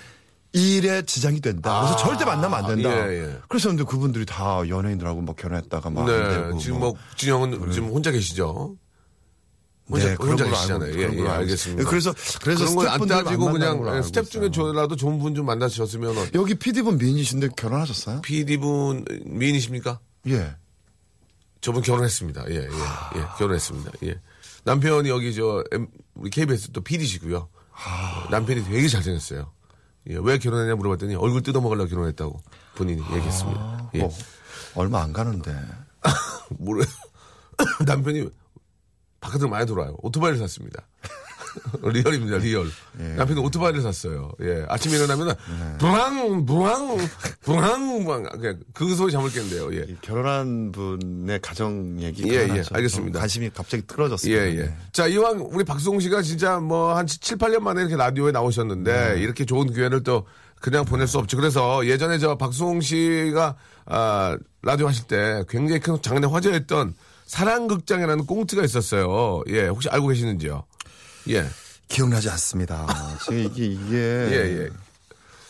[0.54, 1.80] 일에 지장이 된다.
[1.80, 1.98] 그래서 아.
[1.98, 3.10] 절대 만나면 안 된다.
[3.10, 3.38] 예, 예.
[3.48, 6.30] 그래서 근데 그분들이 다 연예인들하고 뭐 결혼했다가 막안 네.
[6.30, 6.90] 되고 지금 뭐.
[6.90, 8.76] 뭐 진영은 지금 혼자 계시죠?
[9.90, 10.94] 혼자, 네, 혼자 계시잖아요.
[10.94, 11.90] 예, 예, 알겠습니다.
[11.90, 14.52] 그래서 그래서 그런 걸안 스태프분들 따지고 그냥 알고 스텝 중에.
[14.52, 18.22] 저라도 좋은 분 좀 만나셨으면 어, 여기 PD분 미인이신데 결혼하셨어요?
[18.22, 20.00] PD분 미인이십니까?
[20.28, 20.56] 예.
[21.62, 22.50] 저분 결혼했습니다.
[22.50, 23.92] 예, 예, 예, 결혼했습니다.
[24.04, 24.20] 예.
[24.64, 25.64] 남편이 여기 저
[26.16, 27.48] 우리 KBS 또 PD시고요.
[28.30, 29.52] 남편이 되게 잘생겼어요.
[30.10, 32.42] 예, 왜 결혼했냐 물어봤더니 얼굴 뜯어먹으려고 결혼했다고
[32.76, 33.92] 본인이 얘기했습니다.
[33.96, 34.00] 예.
[34.00, 34.12] 뭐
[34.76, 35.56] 얼마 안 가는데.
[36.58, 36.84] 모르
[37.86, 38.30] 남편이
[39.20, 39.96] 바깥으로 많이 돌아요.
[40.02, 40.88] 오토바이를 샀습니다.
[41.84, 42.70] real입니다, real.
[42.94, 44.32] 남편이 오토바이를 샀어요.
[44.42, 44.66] 예.
[44.68, 45.34] 아침에 일어나면은,
[45.80, 46.98] 브랑, 브랑,
[47.42, 48.24] 브랑, 브랑.
[48.40, 49.74] 그냥 그 소리 잠을 깼는데요.
[49.76, 49.86] 예.
[49.90, 52.44] 이 결혼한 분의 가정 얘기 예.
[52.44, 52.90] 예, 알겠습니다.
[52.90, 54.46] 좀 관심이 갑자기 예, 틀어졌습니다.
[54.50, 54.54] 예.
[54.56, 54.76] 네.
[54.92, 59.22] 자, 이왕 우리 박수홍 씨가 진짜 뭐 한 7, 8년 만에 이렇게 라디오에 나오셨는데 네.
[59.22, 60.26] 이렇게 좋은 기회를 또
[60.60, 61.38] 그냥 보낼 수 없죠.
[61.38, 63.56] 그래서 예전에 저 박수홍 씨가
[63.86, 66.94] 아, 라디오 하실 때 굉장히 큰 장안에 화제였던
[67.26, 69.42] 사랑극장이라는 꽁트가 있었어요.
[69.48, 70.64] 예, 혹시 알고 계시는지요?
[71.32, 71.48] 예.
[71.88, 72.88] 기억나지 않습니다.
[73.32, 74.70] 이게 이게 예, 예.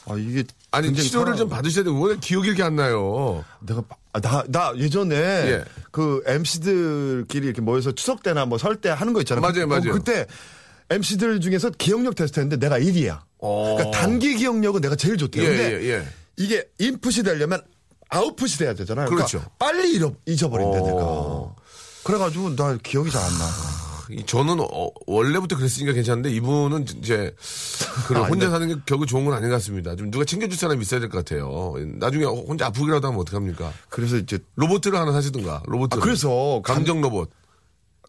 [0.07, 3.43] 아 이게 아니, 치료를 좀 받으셔야 되고, 왜 기억이 이렇게 안 나요?
[3.59, 3.83] 내가
[4.13, 5.65] 아, 나, 나 예전에 예.
[5.91, 9.41] 그 MC들끼리 이렇게 모여서 추석 때나 뭐 설 때 하는 거 있잖아요.
[9.41, 9.91] 맞아요, 그- 맞아요.
[9.93, 10.25] 그때
[10.89, 13.19] MC들 중에서 기억력 테스트 했는데 내가 1위야.
[13.39, 13.75] 어.
[13.77, 15.43] 그러니까 단기 기억력은 내가 제일 좋대요.
[15.43, 16.07] 예, 근데 예, 예.
[16.37, 17.61] 이게 인풋이 되려면
[18.09, 19.05] 아웃풋이 돼야 되잖아요.
[19.07, 19.49] 그러니까 그렇죠.
[19.59, 20.85] 빨리 잃어, 잊어버린대 어.
[20.85, 21.61] 내가.
[22.03, 23.45] 그래가지고 나 기억이 잘 안 나.
[24.11, 27.33] 이 저는 어, 원래부터 그랬으니까 괜찮은데 이분은 이제
[28.07, 29.95] 그런 혼자 사는 게 결국 좋은 건 아닌 것 같습니다.
[29.95, 31.73] 좀 누가 챙겨줄 사람이 있어야 될 것 같아요.
[31.99, 33.71] 나중에 혼자 아프기라도 하면 어떡합니까?
[33.89, 35.93] 그래서 이제 로봇을 하나 사시든가 로봇.
[35.93, 37.29] 아, 그래서 감정 로봇.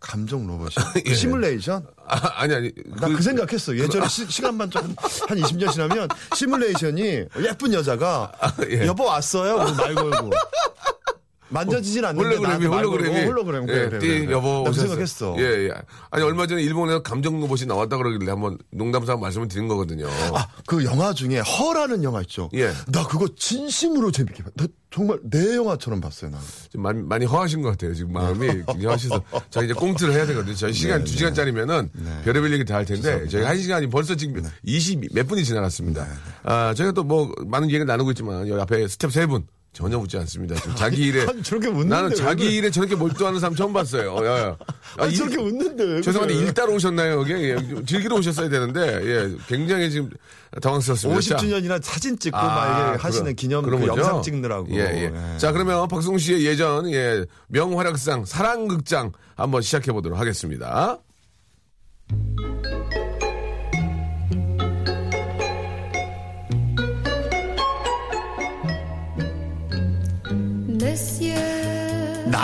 [0.01, 0.71] 감정 로봇이
[1.07, 1.15] 예.
[1.15, 1.87] 시뮬레이션?
[2.09, 2.73] 아, 아니 아니.
[3.01, 3.77] 나그 생각했어.
[3.79, 8.33] 예전에 시, 시간만 좀한 20년 지나면 시뮬레이션이 예쁜 여자가
[8.69, 8.87] 예.
[8.87, 9.55] 여보 왔어요?
[9.59, 10.31] 그러고 말 걸고
[11.53, 14.33] 만져지진 않는데 홀로그램이 홀로그램이 홀로그램 예, 그래, 그래, 띠 그래.
[14.33, 14.89] 여보 오셨어요.
[14.89, 15.37] 생각했어.
[15.39, 15.71] 예, 예.
[16.11, 20.07] 아니 얼마 전에 일본에서 감정 로봇이 나왔다 그러길래 한번 농담삼아 말씀을 드린 거거든요.
[20.35, 22.49] 아, 그 영화 중에 허라는 영화 있죠.
[22.55, 22.73] 예.
[22.89, 24.53] 나 그거 진심으로 재밌게 봤.
[24.57, 26.31] 나 정말 내 영화처럼 봤어요.
[26.31, 26.39] 나.
[26.71, 27.95] 좀 많이, 많이 허하신 것 같아요.
[27.95, 28.47] 지금 마음이
[28.85, 29.23] 허하셔서.
[29.49, 30.55] 자, 이제 꽁트를 해야 되거든요.
[30.55, 31.89] 저희 시간 네, 두 시간짜리면은
[32.25, 34.49] 별의별 얘기 다 할 텐데, 저희 한 시간이 벌써 지금 네.
[34.65, 36.07] 20 몇 분이 지나갔습니다.
[36.43, 39.47] 아, 저희가 또 뭐 많은 얘기를 나누고 있지만, 여기 앞에 스텝 세 분.
[39.73, 40.55] 전혀 웃지 않습니다.
[40.75, 41.23] 자기 일에.
[41.27, 42.55] 아니, 저렇게 웃는데 나는 왜 자기 그래?
[42.57, 44.17] 일에 저렇게 몰두하는 사람 처음 봤어요.
[44.27, 44.57] 야, 야.
[44.99, 46.35] 아, 아니, 일- 저렇게 웃는데 왜 죄송한데?
[46.35, 47.33] 일 따로 오셨나요, 여기?
[47.33, 50.11] 예, 좀 즐기러 오셨어야 되는데, 예, 굉장히 지금
[50.61, 51.21] 당황스럽습니다.
[51.23, 51.37] 자.
[51.37, 52.43] 50주년이나 사진 찍고 아,
[52.93, 53.87] 막 하시는 기념 그런 그?
[53.87, 54.69] 영상 찍느라고.
[54.73, 55.13] 예, 예.
[55.35, 55.39] 예.
[55.39, 60.99] 자, 그러면 박승우 씨의 예전, 예, 명활약상, 사랑극장 한번 시작해 보도록 하겠습니다.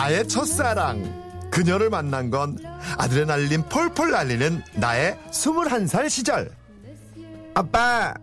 [0.09, 1.51] 나의 첫사랑.
[1.51, 2.57] 그녀를 만난 건
[2.97, 6.51] 아드레날린 펄펄 날리는 나의 21살 시절.
[7.53, 8.15] 아빠!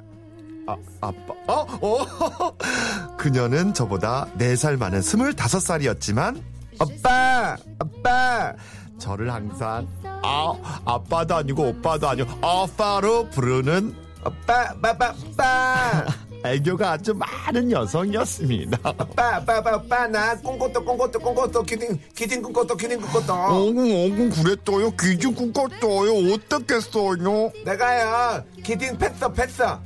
[0.66, 1.34] 아, 아빠.
[1.48, 1.68] 어?
[1.82, 2.58] 어?
[3.18, 6.42] 그녀는 저보다 4살 많은 25살이었지만,
[6.80, 7.56] 아빠!
[7.78, 8.54] 아빠!
[8.98, 9.88] 저를 항상,
[10.24, 10.54] 아,
[10.86, 16.06] 아빠도 아니고 오빠도 아니고, 아빠로 부르는, 아빠, 아빠, 아빠!
[16.50, 18.78] 애교가 아주 많은 여성이었습니다.
[18.84, 23.34] 아빠, 아빠, 아빠, 아빠, 나 꽁꼬또, 꽁꼬또, 꽁꼬또, 키딩, 키딩 꽁꼬또, 키딩 꽁꼬또.
[23.34, 29.82] 어구 어구 그랬어요 귀중 굽었어요 어떻겠어요 내가요, 키딩 팼어, 팼어.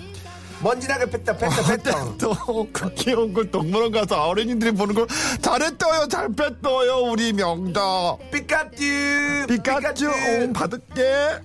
[0.61, 2.17] 먼지나게 팼다, 팼다, 팼다.
[2.17, 5.07] 또그 귀여운 걸 동물원 가서 어린이들이 보는 걸
[5.41, 11.39] 잘했어요 잘 뺐어요 우리 명다 피카츄, 피카츄 응, 받을게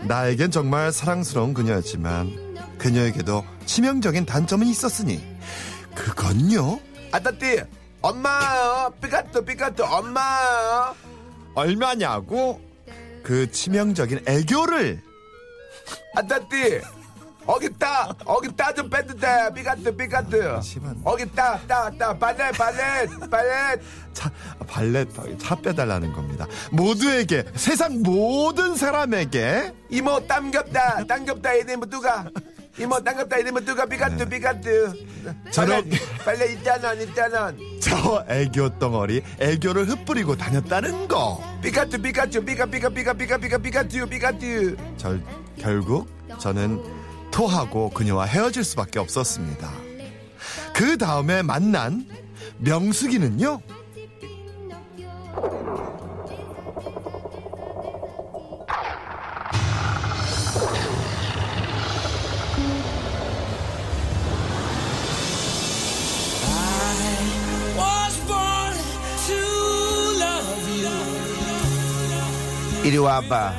[0.00, 2.47] 나에겐 정말 사랑스러운 그녀였지만
[2.78, 5.24] 그녀에게도 치명적인 단점은 있었으니
[5.94, 6.80] 그건요?
[7.12, 7.62] 아따띠,
[8.00, 10.94] 엄마요, 피카츄, 피카츄, 엄마요.
[11.54, 12.60] 얼마냐고?
[13.22, 15.02] 그 치명적인 애교를.
[16.14, 16.80] 아따띠
[17.46, 21.00] 어기다 어기다 좀 빼도 돼 삐가뜨 삐가뜨 심한.
[21.02, 23.80] 어기다 따따 발렛 발렛 발렛.
[24.12, 24.30] 차,
[24.66, 26.46] 발렛 차 빼달라는 겁니다.
[26.70, 29.72] 모두에게 세상 모든 사람에게.
[29.88, 32.28] 이모 땀겹다 땀겹다 이름은 누가
[32.78, 32.98] 이모
[33.38, 34.92] 이름은 누가 삐가뜨 삐가뜨
[35.50, 35.90] 저런-
[36.24, 41.42] 발렛 있잖아 있잖아 저 애교 덩어리 애교를 흩뿌리고 다녔다는 거.
[41.62, 45.22] 삐가뜨 삐가뜨 삐가 삐가 삐가 삐가 삐가 삐가뜨 삐가뜨 절,
[45.58, 46.80] 결국 저는
[47.30, 49.70] 토하고 그녀와 헤어질 수밖에 없었습니다.
[50.72, 52.06] 그 다음에 만난
[52.58, 53.60] 명숙이는요.
[72.88, 73.52] 이리 와봐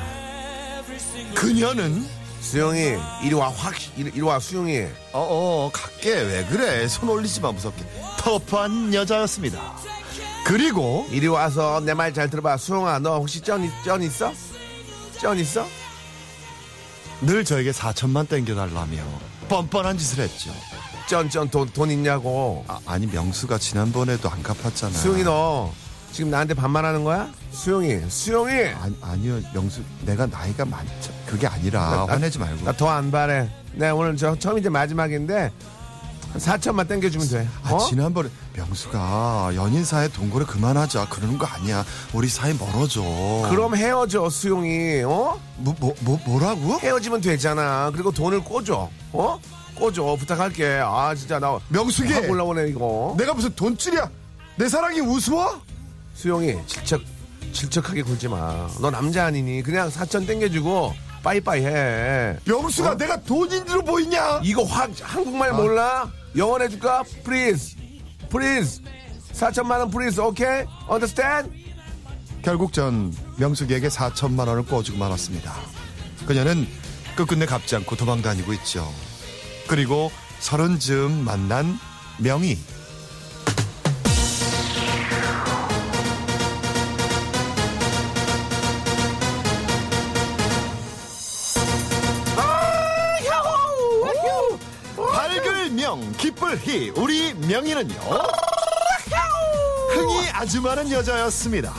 [1.36, 2.04] 그녀는
[2.40, 7.52] 수영이 이리 와 확 이리, 이리 와 수영이 어어 갈게 왜 그래 손 올리지 마
[7.52, 7.84] 무섭게
[8.18, 9.76] 터프한 여자였습니다.
[10.44, 14.32] 그리고 이리 와서 내 말 잘 들어봐 수영아 너 혹시 쩐, 있- 쩐 있어?
[15.20, 15.64] 쩐 있어?
[17.20, 18.98] 늘 저에게 4천만 땡겨달라며
[19.48, 20.50] 뻔뻔한 짓을 했죠.
[21.06, 24.92] 쩐쩐 돈, 돈 있냐고 아, 아니 명수가 지난번에도 안 갚았잖아.
[24.98, 25.72] 수영이 너
[26.12, 27.28] 지금 나한테 반말하는 거야?
[27.52, 31.12] 수영이 수영이 아니, 아니요 명수 내가 나이가 많죠.
[31.26, 32.64] 그게 아니라 화내지 말고.
[32.64, 35.52] 나 더 안 바래 내가 오늘 저 처음 이제 마지막인데
[36.32, 37.78] 한 4천만 땡겨주면 돼 아, 어?
[37.88, 41.84] 지난번에 명수가 연인 사이 동거를 그만하자 그러는 거 아니야.
[42.12, 43.02] 우리 사이 멀어져.
[43.50, 45.40] 그럼 헤어져 수영이 어?
[45.56, 46.78] 뭐, 뭐, 뭐 뭐 라고?
[46.80, 49.40] 헤어지면 되잖아 그리고 돈을 꿔줘 어?
[49.78, 51.62] 꿔줘 부탁할게 아 진짜 나확
[52.28, 54.08] 올라오네 이거 내가 무슨 돈줄이야?
[54.56, 55.60] 내 사랑이 우스워?
[56.24, 57.00] 수영이 질척
[57.52, 62.96] 질척하게 굴지 마 너 남자 아니니 그냥 4천 땡겨주고 빠이빠이 해 명수가 어?
[62.96, 64.40] 내가 돈인으로 보이냐?
[64.42, 66.10] 이거 확 한국말 몰라?
[66.36, 67.02] 영어 해줄까?
[67.24, 67.76] Please,
[68.30, 68.82] please.
[69.32, 70.66] 4천만 원 please, okay?
[70.90, 71.50] Understand?
[72.42, 75.52] 결국 전 명숙이에게 4천만 원을 꿔주고 말았습니다.
[76.26, 76.66] 그녀는
[77.16, 78.86] 끝끝내 갚지 않고 도망 다니고 있죠.
[79.68, 81.78] 그리고 서른 즈음 만난
[82.18, 82.58] 명희.
[96.70, 97.94] 희 우리 명희는요.
[99.92, 101.72] 흥이 아주 많은 여자였습니다.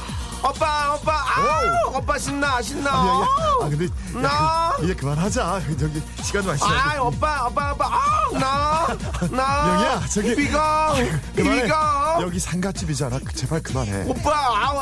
[0.43, 2.91] 오빠 오빠 아우 오빠 신나 신나?
[2.91, 3.27] 명희야
[3.61, 3.87] 아 근데
[4.19, 4.27] 나?
[4.27, 5.61] 야, 그, 이제 그만하자.
[5.79, 8.97] 저기 시간 많이 아 오빠 오빠 오빠 아우 나나
[9.31, 10.93] 명희야, 저기- 비가
[11.35, 11.61] 그만해.
[11.63, 13.19] 비가 여기 상가집이잖아.
[13.23, 14.03] 그, 제발 그만해.
[14.09, 14.81] 오빠 아우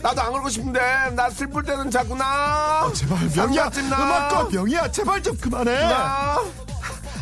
[0.00, 0.80] 나도 안 그러고 싶은데.
[1.14, 2.90] 나 슬플 때는 자꾸 나.
[2.94, 3.70] 제발 명희야.
[3.92, 5.88] 음악 꺼 명희야 제발 좀 그만해.
[5.88, 6.40] 나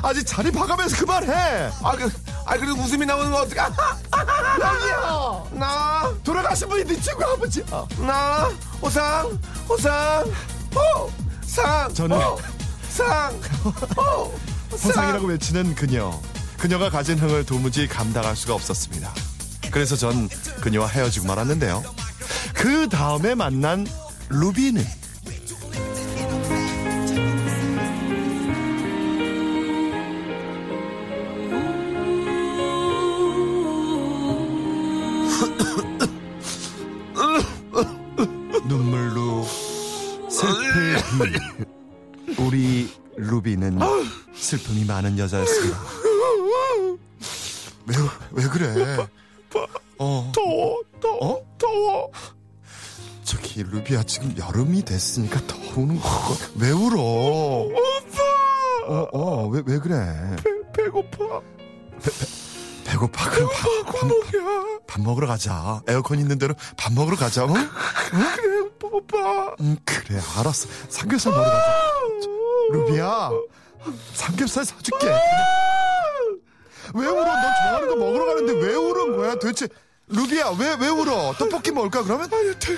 [0.04, 2.12] 아직 자리 봐가면서 그만해 아, 그,
[2.44, 3.56] 아, 그래도 웃음이 나오는 거 어떡해.
[4.60, 7.64] 명희야 나, 돌아가신 분이 네 친구 아버지야
[7.98, 8.50] 나,
[8.82, 9.38] 호상,
[9.68, 10.24] 호상,
[10.74, 11.10] 호,
[11.46, 11.92] 상.
[11.94, 12.38] 저는- 호,
[12.90, 13.40] 상,
[13.96, 14.34] 호,
[14.72, 16.12] 호상이라고 외치는 그녀.
[16.58, 19.12] 그녀가 가진 흥을 도무지 감당할 수가 없었습니다.
[19.70, 20.28] 그래서 전
[20.60, 21.82] 그녀와 헤어지고 말았는데요.
[22.54, 23.86] 그 다음에 만난
[24.28, 24.84] 루비는
[42.38, 43.79] 우리 루비는
[44.35, 45.79] 슬픔이 많은 여자였습니다.
[47.87, 47.94] 왜,
[48.33, 49.07] 왜 그래?
[49.98, 50.33] 어.
[50.35, 51.57] 더워, 더워, 어?
[51.59, 52.11] 더워.
[53.22, 56.09] 저기, 루비야, 지금 여름이 됐으니까 더우는 거.
[56.57, 57.00] 왜 울어?
[57.00, 57.74] 오빠!
[58.87, 59.96] 어, 어, 왜, 왜 그래?
[60.74, 61.40] 배고파.
[62.85, 65.81] 배, 고파 그럼 밥, 밥, 밥, 밥 먹으러 가자.
[65.88, 67.55] 에어컨 있는 대로 밥 먹으러 가자, 응?
[67.55, 68.63] 그래,
[68.94, 69.54] 오빠.
[69.61, 70.68] 응, 그래, 알았어.
[70.88, 71.74] 삼겹살 먹으러 가자.
[72.70, 73.30] 루비야,
[74.14, 75.07] 삼겹살 사줄게.
[76.94, 77.24] 왜 울어?
[77.24, 79.35] 너 좋아하는 거 먹으러 가는데 왜 우는 거야?
[79.35, 79.66] 도대체
[80.09, 81.35] 루비야 왜 왜 울어?
[81.38, 82.28] 떡볶이 먹을까 그러면?
[82.33, 82.76] 아니, 돼,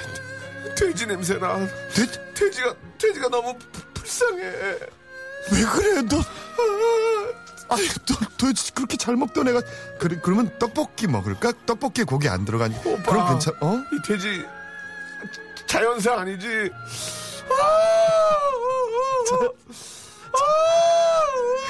[0.75, 1.59] 돼지 냄새나.
[1.95, 4.43] 돼, 돼지가, 돼지가 너무 부- 불쌍해.
[5.53, 6.17] 왜 그래 너?
[7.69, 9.61] 아니 너 도대체 그렇게 잘 먹던 애가
[9.99, 11.53] 그래 그러면 떡볶이 먹을까?
[11.67, 12.77] 떡볶이에 고기 안 들어가니?
[12.85, 13.03] 오빠.
[13.03, 13.55] 그럼 괜찮?
[13.61, 13.83] 어?
[13.93, 14.45] 이 돼지,
[15.67, 16.71] 자연사 아니지.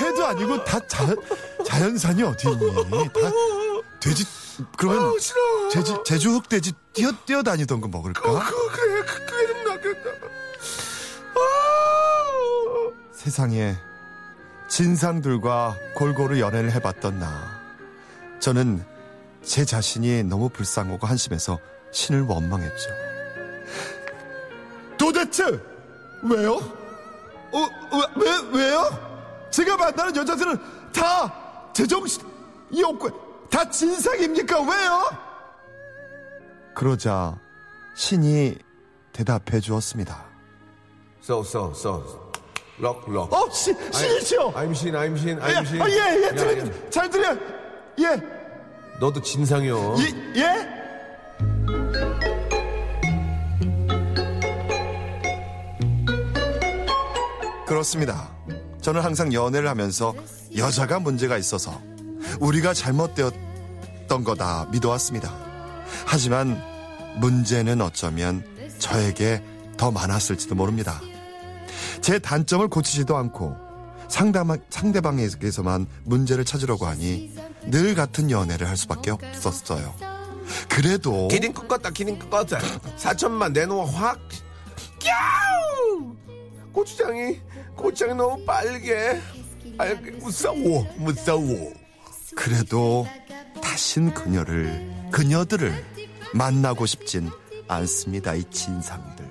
[0.01, 1.17] 해도 아니고 다 자연
[1.65, 3.09] 자연산이 어디 있니?
[3.13, 3.21] 다
[4.01, 4.25] 돼지
[4.77, 5.69] 그러면 아우, 싫어.
[5.71, 8.23] 제주 제주 흑돼지 뛰어 뛰어 다니던 거 먹을까?
[8.23, 10.11] 그, 그래, 그, 그게 좀 낫겠다.
[11.35, 11.41] 아!
[13.13, 13.77] 세상에
[14.69, 17.61] 진상들과 골고루 연애를 해봤던 나.
[18.41, 18.85] 저는
[19.43, 21.59] 제 자신이 너무 불쌍하고 한심해서
[21.93, 23.06] 신을 원망했죠.
[25.07, 25.45] 도대체
[26.23, 26.55] 왜요?
[27.53, 27.69] 어,
[28.17, 29.47] 왜, 왜, 왜요?
[29.53, 30.59] 제가 만나는 여자들은
[30.93, 34.63] 다 제정신이 없고 다 진상입니까?
[34.63, 35.11] 왜요?
[36.75, 37.39] 그러자
[37.95, 38.59] 신이
[39.13, 40.25] 대답해 주었습니다.
[41.21, 42.33] 써, 써, 써.
[42.79, 43.33] 럭, 럭.
[43.33, 44.53] 어, 시, 신이시여!
[44.55, 45.81] I'm 신, I'm 신, 예, I'm 신.
[45.81, 47.37] 아, 예, 예, 야, 들려, 야, 잘 들려.
[48.01, 48.21] 예,
[48.99, 49.97] 너도 진상이요.
[50.01, 50.77] 예, 예.
[57.67, 58.31] 그렇습니다.
[58.81, 60.15] 저는 항상 연애를 하면서
[60.57, 61.81] 여자가 문제가 있어서
[62.41, 65.35] 우리가 잘못되었던 거다 믿어왔습니다.
[66.07, 66.63] 하지만
[67.17, 68.45] 문제는 어쩌면
[68.79, 69.43] 저에게
[69.77, 71.01] 더 많았을지도 모릅니다.
[72.01, 73.57] 제 단점을 고치지도 않고
[74.09, 79.95] 상담, 상대방에게서만 문제를 찾으려고 하니 늘 같은 연애를 할 수밖에 없었어요.
[80.69, 82.59] 그래도 기린 것 같다, 기린 것 같다.
[82.97, 84.21] 4천만 내놓아 확.
[85.01, 85.36] 꺄우!
[86.77, 87.41] 고추장이,
[87.75, 89.19] 고추장이 너무 빨개.
[89.79, 91.73] 빨개, 무서워, 무서워.
[92.37, 93.07] 그래도
[93.63, 95.73] 다신 그녀를 그녀들을
[96.35, 97.31] 만나고 싶진
[97.67, 98.35] 않습니다.
[98.35, 99.25] 이 진상들.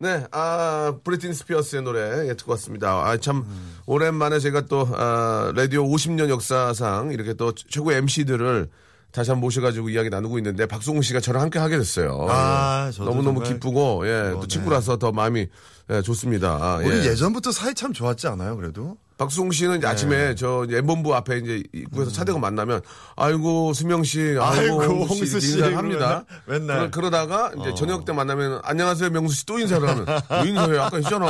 [0.00, 3.08] 네, 아, 브리틴 스피어스의 노래, 예, 듣고 왔습니다.
[3.08, 3.44] 아, 참,
[3.86, 8.70] 오랜만에 제가 또, 아, 라디오 50년 역사상 이렇게 또 최고 MC들을
[9.10, 12.26] 다시 한번 모셔가지고 이야기 나누고 있는데, 박송우 씨가 저랑 함께 하게 됐어요.
[12.28, 12.92] 아, 예.
[12.92, 14.46] 저도 너무너무 기쁘고, 예, 또 네.
[14.46, 15.48] 친구라서 더 마음이,
[15.90, 16.48] 예, 좋습니다.
[16.60, 17.04] 아, 우리 예.
[17.10, 17.14] 예.
[17.14, 18.56] 전부터 사이 참 좋았지 않아요?
[18.56, 19.86] 그래도 박수홍 씨는 네.
[19.86, 22.82] 아침에 저 이제 엠본부 앞에 이제 입구에서 차대고 만나면
[23.16, 26.24] 아이고 수명 씨, 아이고, 아이고, 홍수 씨, 홍수 씨 인사를 합니다.
[26.44, 26.90] 그러면 맨날.
[26.90, 30.96] 그러, 다가 이제 저녁 때 만나면 안녕하세요 명수 씨 또 인사를 하면 뭐 인사해 아까
[30.98, 31.26] 했잖아.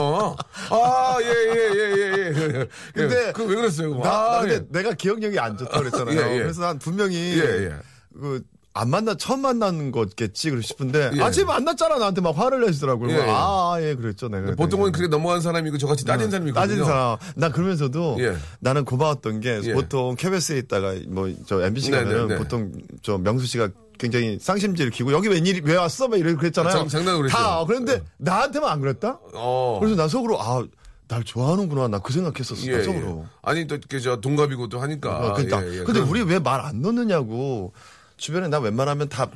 [0.71, 2.68] 아예예예예 예, 예, 예.
[2.94, 3.90] 근데 그 왜 그랬어요?
[3.90, 4.03] 그거?
[4.03, 4.61] 나, 아, 나 근데 예.
[4.71, 6.18] 내가 기억력이 안 좋다 그랬잖아요.
[6.21, 6.38] 예, 예.
[6.40, 7.73] 그래서 난 분명히 예, 예.
[8.21, 8.42] 그.
[8.81, 11.21] 안 만나 처음 만난 거겠지 그러 싶은데 예.
[11.21, 13.11] 아침에 만났잖아 나한테 막 화를 내시더라고요.
[13.11, 13.27] 예, 예.
[13.29, 14.55] 아예 그랬죠 내가.
[14.55, 14.93] 보통은.
[14.93, 16.69] 그렇게 넘어간 사람이고 저같이 따진 사람이 있거든요.
[16.75, 17.17] 따진 사람.
[17.35, 18.37] 난 그러면서도 예.
[18.61, 19.73] 나는 고마웠던 게 예.
[19.73, 22.38] 보통 KBS에 있다가 뭐 저 MBC 네, 가면은 네, 네.
[22.38, 26.07] 보통 저 명수 씨가 굉장히 쌍심지를 기고 여기 웬일이 왜 왔어?
[26.07, 26.73] 막 이렇게 그랬잖아요.
[26.73, 27.37] 장- 장난으로 그랬죠.
[27.37, 29.19] 다 그런데 나한테만 안 그랬다?
[29.35, 29.79] 어.
[29.81, 30.62] 그래서 난 속으로 아
[31.11, 31.88] 날 좋아하는구나.
[31.88, 32.67] 나 그 생각했었어.
[32.67, 33.23] 예, 깜짝으로.
[33.25, 33.29] 예.
[33.41, 35.19] 아니 또 이렇게 저 동갑이고 또 하니까.
[35.19, 35.64] 어, 그러니까.
[35.67, 35.79] 예, 예.
[35.79, 37.73] 근데 그럼- 우리 왜 말 안 넣느냐고.
[38.18, 39.28] 주변에 나 웬만하면 다,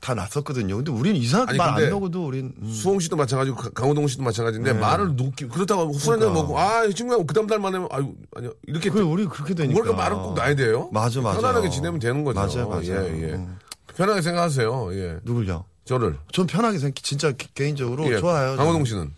[0.00, 0.76] 다 났었거든요.
[0.76, 2.52] 근데 우리는 이상하게 말안 넣어도 우린.
[2.62, 2.70] 음.
[2.72, 6.42] 수홍 씨도 마찬가지고 가- 강호동 씨도 마찬가지인데 말을 놓기 그렇다고 술 한잔 그러니까.
[6.42, 9.74] 먹고 아 친구야 그 다음 달 만에 아유 아니요 이렇게 그래, 우리 그렇게 되니까.
[9.82, 10.88] 뭘까 말은 꼭 놔야 돼요.
[10.92, 11.40] 맞아, 맞아.
[11.40, 12.38] 편안하게 지내면 되는 거죠.
[12.38, 12.84] 맞아요, 맞아요.
[13.08, 13.32] 예, 예.
[13.34, 13.58] 음.
[13.96, 14.90] 편하게 생각하세요.
[14.94, 15.16] 예.
[15.24, 15.64] 누굴요?
[15.86, 16.18] 저를.
[16.32, 18.18] 전 편하게 생각, 진짜 기- 개인적으로 예.
[18.18, 18.56] 좋아요.
[18.56, 18.86] 강호동 저는.
[18.86, 19.10] 씨는.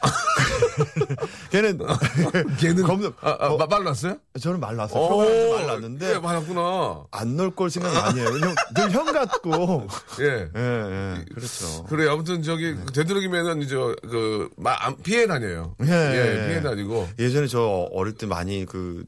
[1.50, 1.78] 걔는
[2.58, 4.16] 걔는 검은- 아, 아, 마- 말 났어요?
[4.40, 5.06] 저는 말 났어요.
[5.08, 7.04] 프로그램에서 말 났는데 예, 말났구나.
[7.10, 8.28] 안 넣을 걸 생각 많이 해요.
[8.28, 9.86] 형, 늘형 같고.
[10.20, 10.48] 예.
[10.54, 11.24] 예, 예.
[11.34, 11.84] 그렇죠.
[11.88, 15.74] 그래 아무튼 저기 되도록이면은 이제 그 마- 안- 피해 다녀요.
[15.82, 16.48] 예, 예, 예.
[16.48, 17.08] 피해 다니고.
[17.18, 19.04] 예전에 저 어릴 때 많이 그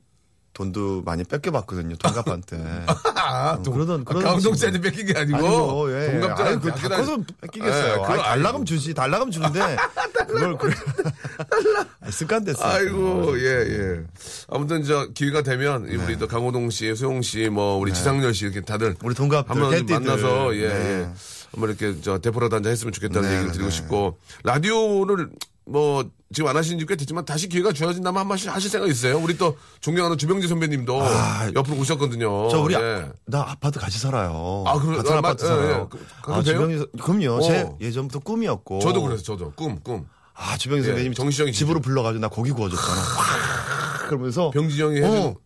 [0.53, 1.97] 돈도 많이 뺏겨봤거든요.
[1.97, 2.59] 동갑한테.
[3.15, 4.57] 아, 또 그러던- 그러던 강호동 친구.
[4.57, 6.11] 씨한테 뺏긴 게 아니고 아니고, 예.
[6.21, 7.87] 동갑자한테 그 바꿔서 뺏기겠어요.
[7.93, 8.65] 예, 그거 아니, 달라면 아니고.
[8.65, 8.93] 주지.
[8.93, 9.61] 달라면 주는데.
[10.31, 10.75] 그걸, 그래.
[12.01, 12.67] 아, 습관 됐어요.
[12.73, 14.01] 아이고, 예, 예.
[14.49, 18.45] 아무튼, 저, 기회가 되면, 이 우리 또 강호동 씨, 소영 씨, 뭐, 우리 지상렬 씨,
[18.45, 18.91] 이렇게 다들.
[18.95, 18.99] 네.
[19.03, 19.87] 우리 동갑들, 한번.
[19.87, 20.75] 만나서, 예, 네.
[21.03, 21.09] 예.
[21.53, 23.75] 한번 이렇게, 저, 대포라도 한잔 했으면 좋겠다는 네, 얘기를 드리고 네.
[23.77, 25.31] 싶고, 라디오를,
[25.67, 29.19] 뭐, 지금 안 하신 지 꽤 됐지만, 다시 기회가 주어진다면 한 번씩 하실 생각 있어요?
[29.19, 32.49] 우리 또, 존경하는 주병지 선배님도 아, 옆으로 오셨거든요.
[32.51, 32.79] 저 우리, 예.
[32.79, 34.65] 아, 나 아파트 같이 살아요.
[34.67, 34.99] 아, 그래요?
[34.99, 35.89] 같은 아, 아파트 맞- 예, 살아요.
[35.93, 35.99] 예.
[35.99, 36.55] 그- 가도 아, 돼요?
[36.61, 37.39] 주병이, 그럼요.
[37.39, 37.43] 어.
[37.43, 38.79] 제 예전부터 꿈이었고.
[38.81, 39.53] 저도 그래서, 저도.
[39.57, 40.07] 꿈, 꿈.
[40.43, 43.01] 아, 주병이 예, 선배님 정시정이 집으로 불러가지고 나 고기 구워줬잖아.
[43.01, 44.51] 확 그러면서.
[44.51, 45.23] 병지 형이 해주는.
[45.23, 45.37] 어.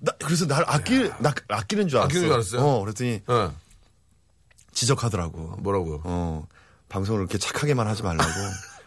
[0.00, 2.06] 나, 그래서 날 아끼, 나, 아끼는 줄 알았어.
[2.08, 2.60] 아끼는 줄 알았어요?
[2.60, 3.50] 어, 그랬더니 예.
[4.72, 5.56] 지적하더라고.
[5.58, 6.00] 뭐라고요?
[6.04, 6.46] 어,
[6.88, 8.30] 방송을 이렇게 착하게만 하지 말라고.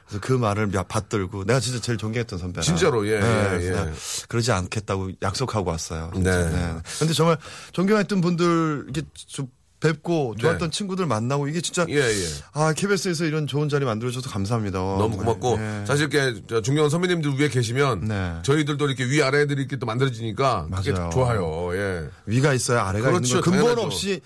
[0.07, 2.63] 그래서 그 말을 몇- 받들고 내가 진짜 제일 존경했던 선배라.
[2.63, 3.69] 진짜로, 예, 예, 그래서 예.
[3.71, 3.91] 내가
[4.27, 6.11] 그러지 않겠다고 약속하고 왔어요.
[6.15, 6.21] 네.
[6.23, 6.81] 진짜.
[6.99, 7.37] 근데 정말
[7.73, 9.47] 존경했던 분들 이렇게 좀
[9.79, 10.77] 뵙고 좋았던 네.
[10.77, 12.25] 친구들 만나고 이게 진짜 예, 예.
[12.53, 14.77] 아 KBS에서 이런 좋은 자리 만들어줘서 감사합니다.
[14.77, 15.85] 너무 고맙고 예.
[15.85, 18.33] 사실 이렇게 저 존경하는 선배님들 위에 계시면 네.
[18.43, 21.09] 저희들도 이렇게 위 아래들이 이렇게 또 만들어지니까 그게 맞아요.
[21.11, 21.75] 좋아요.
[21.75, 22.09] 예.
[22.25, 23.87] 위가 있어야 아래가 그렇죠, 있는 거 근본 당연하죠.
[23.87, 24.21] 없이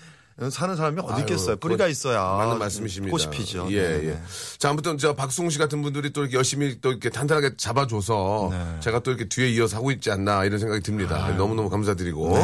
[0.50, 1.54] 사는 사람이 어디 아유, 있겠어요.
[1.56, 3.16] 뿌리가 있어야 맞는 말씀이십니다.
[3.16, 3.68] 꽃이 피죠.
[3.70, 4.08] 예, 네, 예.
[4.14, 4.22] 네.
[4.58, 8.80] 자, 아무튼 저 박수홍 씨 같은 분들이 또 이렇게 열심히 또 이렇게 탄탄하게 잡아줘서 네.
[8.80, 11.28] 제가 또 이렇게 뒤에 이어서 하고 있지 않나 이런 생각이 듭니다.
[11.38, 12.36] 너무너무 감사드리고.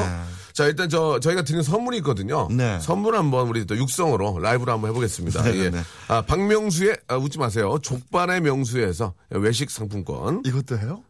[0.60, 0.64] 네.
[0.64, 2.46] 자, 일단 저 저희가 드리는 선물이 있거든요.
[2.50, 2.78] 네.
[2.80, 5.42] 선물 한번 우리 또 육성으로 라이브로 한번 해보겠습니다.
[5.44, 5.70] 네, 예.
[5.70, 5.80] 네.
[6.08, 7.78] 아, 박명수의 아, 웃지 마세요.
[7.80, 10.42] 족발의 명수에서 외식 상품권.
[10.44, 11.02] 이것도 해요?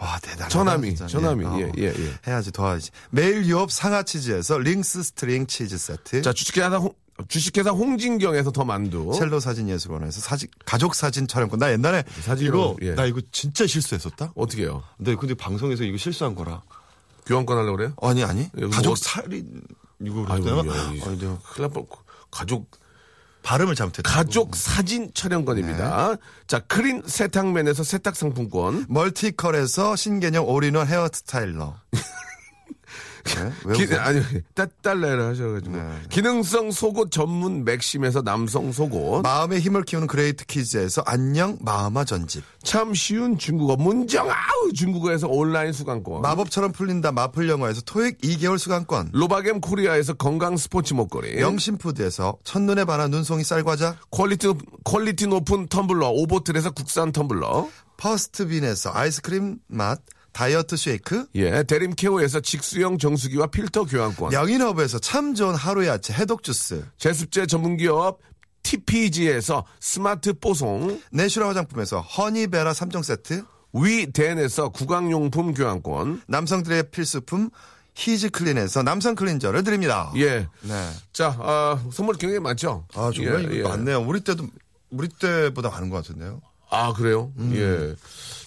[0.00, 0.80] 와 대단하다.
[0.80, 1.06] 진짜.
[1.06, 1.44] 전화미.
[1.44, 1.58] 어.
[1.58, 2.14] 예, 예, 예.
[2.26, 2.90] 해야지 도와야지.
[3.10, 6.22] 매일 유업 상하 치즈에서 링스 스트링 치즈 세트.
[6.22, 6.92] 자, 주식회사, 홍,
[7.26, 9.12] 주식회사 홍진경에서 더 만두.
[9.18, 11.58] 첼로 사진 예술원에서 사진 가족 사진 촬영권.
[11.58, 12.94] 나 옛날에 사진으로, 이거 예.
[12.94, 14.32] 나 이거 진짜 실수했었다.
[14.34, 14.82] 어떻게 해요?
[14.96, 16.62] 근데 근데 방송에서 이거 실수한 거라.
[17.28, 17.92] 교환권 하려고 그래요?
[18.02, 18.50] 아니 아니.
[18.56, 19.62] 이거 가족 뭐- 살인
[20.00, 21.86] 이거 아이고, 그랬더니 야, 이- 아니, 내가 큰일 날 뻔.
[22.30, 22.70] 가족,
[23.42, 24.10] 발음을 잘못했다.
[24.10, 26.08] 가족 사진 촬영권입니다.
[26.10, 26.16] 네.
[26.46, 28.84] 자, 크린 세탁맨에서 세탁 상품권.
[28.88, 31.76] 멀티컬에서 신개념 all-in-one hair styler.
[33.28, 33.52] 네?
[33.64, 33.94] 왜 기?
[33.94, 34.20] 아니,
[34.54, 35.76] 따딸레를 하셔가지고.
[35.76, 35.82] 네.
[36.08, 39.22] 기능성 속옷 전문 맥심에서 남성 속옷.
[39.22, 42.42] 마음의 힘을 키우는 그레이트 키즈에서 안녕 마음아 전집.
[42.62, 43.76] 참 쉬운 중국어.
[43.76, 44.72] 문정, 아우!
[44.74, 46.22] 중국어에서 온라인 수강권.
[46.22, 49.10] 마법처럼 풀린다 마플 영어에서 토익 2개월 수강권.
[49.12, 51.40] 로바겜 코리아에서 건강 스포츠 목걸이.
[51.40, 53.96] 영신푸드에서 첫눈에 반한 눈송이 쌀과자.
[54.10, 54.52] quality,
[54.84, 56.10] quality 높은 텀블러.
[56.12, 57.68] 오보틀에서 국산 텀블러.
[57.96, 60.00] 퍼스트빈에서 아이스크림 맛
[60.38, 61.26] 다이어트 쉐이크.
[61.34, 64.32] 예, 대림 케어에서 직수형 정수기와 필터 교환권.
[64.32, 66.86] 영인허브에서 참 좋은 하루 야채 해독 주스.
[66.96, 68.20] 제습제 전문기업
[68.62, 71.02] TPG에서 스마트 뽀송.
[71.10, 73.42] 내슈라 화장품에서 허니베라 3종 세트.
[73.72, 76.22] 위덴에서 구강용품 교환권.
[76.28, 77.50] 남성들의 필수품
[77.96, 80.12] 히즈 클린에서 남성 cleanser를 드립니다.
[80.18, 80.46] 예.
[80.60, 80.90] 네.
[81.12, 82.86] 자, 아, 선물 굉장히 많죠?
[82.94, 83.62] 아, 정말 예, 예.
[83.64, 84.02] 많네요.
[84.02, 84.46] 우리 때도,
[84.90, 86.40] 우리 때보다 많은 것 같은데요.
[86.70, 87.32] 아, 그래요?
[87.52, 87.94] 예.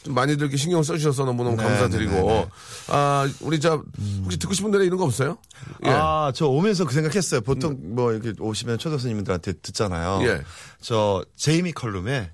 [0.04, 1.58] 좀 많이들 이렇게 신경 써주셔서 너무너무 음.
[1.58, 2.12] 네, 감사드리고.
[2.12, 2.48] 네, 네, 네.
[2.88, 3.82] 아, 우리 자,
[4.24, 5.38] 혹시 듣고 싶은 노래 이런 거 없어요?
[5.86, 5.90] 예.
[5.90, 7.42] 아, 저 오면서 그 생각했어요.
[7.42, 10.28] 보통 뭐 이렇게 오시면 초대 손님들한테 듣잖아요.
[10.28, 10.42] 예.
[10.82, 12.32] 저 제이미 컬룸의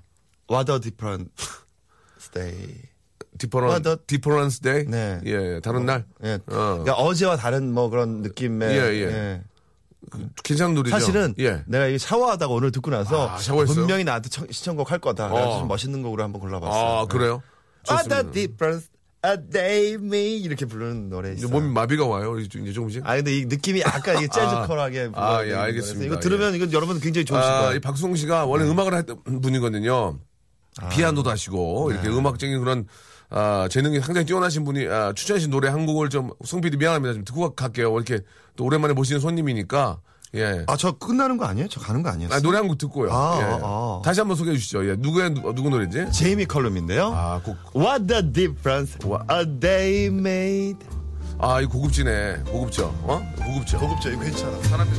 [0.50, 1.30] What a Different
[2.32, 2.82] Day.
[3.38, 4.84] different, difference day?
[4.86, 5.20] 네.
[5.24, 6.04] 예, 다른 날?
[6.24, 6.34] 예.
[6.46, 6.82] 어.
[6.82, 8.76] 그러니까 어제와 다른 뭐 그런 느낌의.
[8.76, 9.06] 예, 예.
[9.06, 9.44] 괜
[10.56, 10.98] 찮은 노래죠?
[10.98, 11.62] 사실은 예.
[11.66, 13.36] 내가 이 샤워하다가 오늘 듣고 나서 아?
[13.66, 15.32] 분명히 나한테 청- 시청곡 할 거다.
[15.32, 15.58] 어.
[15.58, 16.98] 좀 멋있는 곡으로 한번 골라봤어요.
[17.00, 17.42] 아, 그래요?
[17.88, 18.16] What 좋습니다.
[18.18, 18.88] a difference
[19.26, 21.48] a day me 이렇게 부르는 노래 있어요.
[21.50, 23.04] 몸이 마비가 와요, 이제 조금씩.
[23.04, 26.06] 아 근데 이 느낌이 약간 이게 재즈컬하게 아, 예, 불러야 되는 알겠습니다.
[26.06, 27.76] 이거 들으면 이건 여러분 굉장히 좋으실 아, 거예요.
[27.76, 30.18] 이 박수홍 씨가 원래 음악을 했던 분이거든요.
[30.92, 32.86] 피아노도 하시고 이렇게 음악적인 그런
[33.30, 37.14] 아, 재능이 상당히 뛰어나신 분이 아, 추천하신 노래 한 곡을 좀 송PD 미안합니다.
[37.14, 37.94] 좀 듣고 갈게요.
[37.94, 38.20] 이렇게
[38.56, 40.00] 또 오랜만에 모시는 손님이니까
[40.34, 40.64] 예.
[40.66, 41.68] 아, 저 끝나는 거 아니에요?
[41.68, 42.36] 저 가는 거 아니었어요?
[42.36, 43.10] 아, 노래 한 곡 듣고요.
[43.10, 43.44] 아, 예.
[43.44, 44.02] 아, 아.
[44.04, 44.86] 다시 한번 소개해 주시죠.
[44.88, 44.96] 예.
[44.98, 46.10] 누구의, 누, 누구 노래지?
[46.12, 47.06] 제이미 컬럼인데요.
[47.14, 47.56] 아, 곡.
[47.74, 48.98] What the difference
[49.30, 50.86] a day made.
[51.38, 52.42] 아, 이 고급지네.
[52.50, 52.86] 고급져.
[53.04, 53.22] 어?
[53.42, 53.78] 고급져.
[53.78, 54.58] 고급져, 이거 괜찮아.
[54.64, 54.90] 사람이.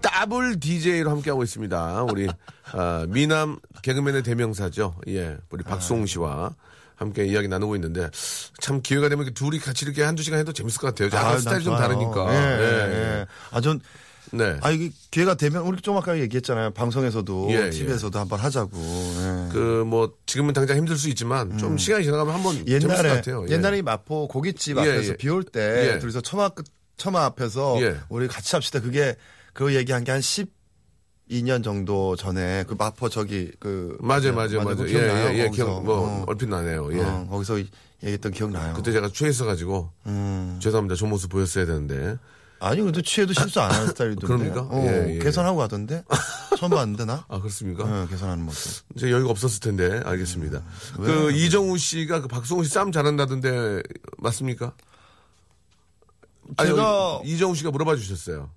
[0.00, 2.02] 더블 DJ로 함께하고 있습니다.
[2.04, 2.28] 우리,
[2.72, 4.94] 아, 미남 개그맨의 대명사죠.
[5.08, 5.36] 예.
[5.50, 6.54] 우리 박수홍 씨와
[6.96, 8.08] 함께 이야기 나누고 있는데
[8.60, 11.10] 참 기회가 되면 이렇게 둘이 같이 이렇게 한두 시간 해도 재밌을 것 같아요.
[11.10, 11.76] 난 스타일이 좀.
[11.76, 12.32] 다르니까.
[12.32, 13.26] 예, 예, 예.
[13.50, 13.80] 아, 전,
[14.30, 14.56] 네.
[14.62, 16.70] 아, 이게 기회가 되면, 우리 좀 아까 얘기했잖아요.
[16.70, 17.70] 방송에서도, 예, 예.
[17.70, 18.70] TV에서도 한번 하자고.
[18.78, 19.52] 예.
[19.52, 23.44] 그 뭐 지금은 당장 힘들 수 있지만 좀 시간이 지나가면 한번 재밌을 것 옛날에, 같아요.
[23.48, 23.52] 예.
[23.52, 25.16] 옛날에 이 마포 고깃집 예, 앞에서 예.
[25.16, 25.98] 비올 때, 예.
[25.98, 26.66] 둘이서 처마, 끝-
[26.96, 27.96] 처마 앞에서 예.
[28.08, 28.80] 우리 같이 합시다.
[28.80, 29.16] 그게,
[29.52, 30.20] 그 얘기한 게 한
[31.30, 33.96] 12년 정도 전에 그 마포 저기 그.
[34.00, 34.82] 맞아요, 맞아요, 맞아요.
[34.82, 35.28] 예, 기억나요?
[35.34, 35.64] 예, 예, 거기서.
[35.64, 36.24] 기억, 뭐, 어.
[36.26, 36.88] 얼핏 나네요.
[36.94, 37.00] 예.
[37.02, 37.68] 어, 거기서 이-
[38.02, 38.74] 얘기했던 기억 나요.
[38.74, 40.58] 그때 제가 취했어 가지고, 음.
[40.60, 40.94] 죄송합니다.
[40.96, 42.16] 좋은 모습 보였어야 되는데.
[42.58, 44.26] 아니, 근데 취해도 실수 안 하는 스타일이던데.
[44.26, 44.60] 그럽니까?
[44.62, 45.18] 어, 예, 예.
[45.18, 46.04] 개선하고 하던데?
[46.58, 47.24] 처음 봤는데, 나?
[47.28, 47.84] 아, 그렇습니까?
[47.84, 48.84] 어, 개선하는 모습.
[48.96, 50.58] 이제 여유가 없었을 텐데, 알겠습니다.
[50.98, 51.04] 음.
[51.04, 53.82] 그, 이정우 씨가 그 박성우 씨 싸움 잘한다던데,
[54.18, 54.74] 맞습니까?
[56.56, 58.50] 아니, 제가- 여기 이정우 씨가 물어봐 주셨어요.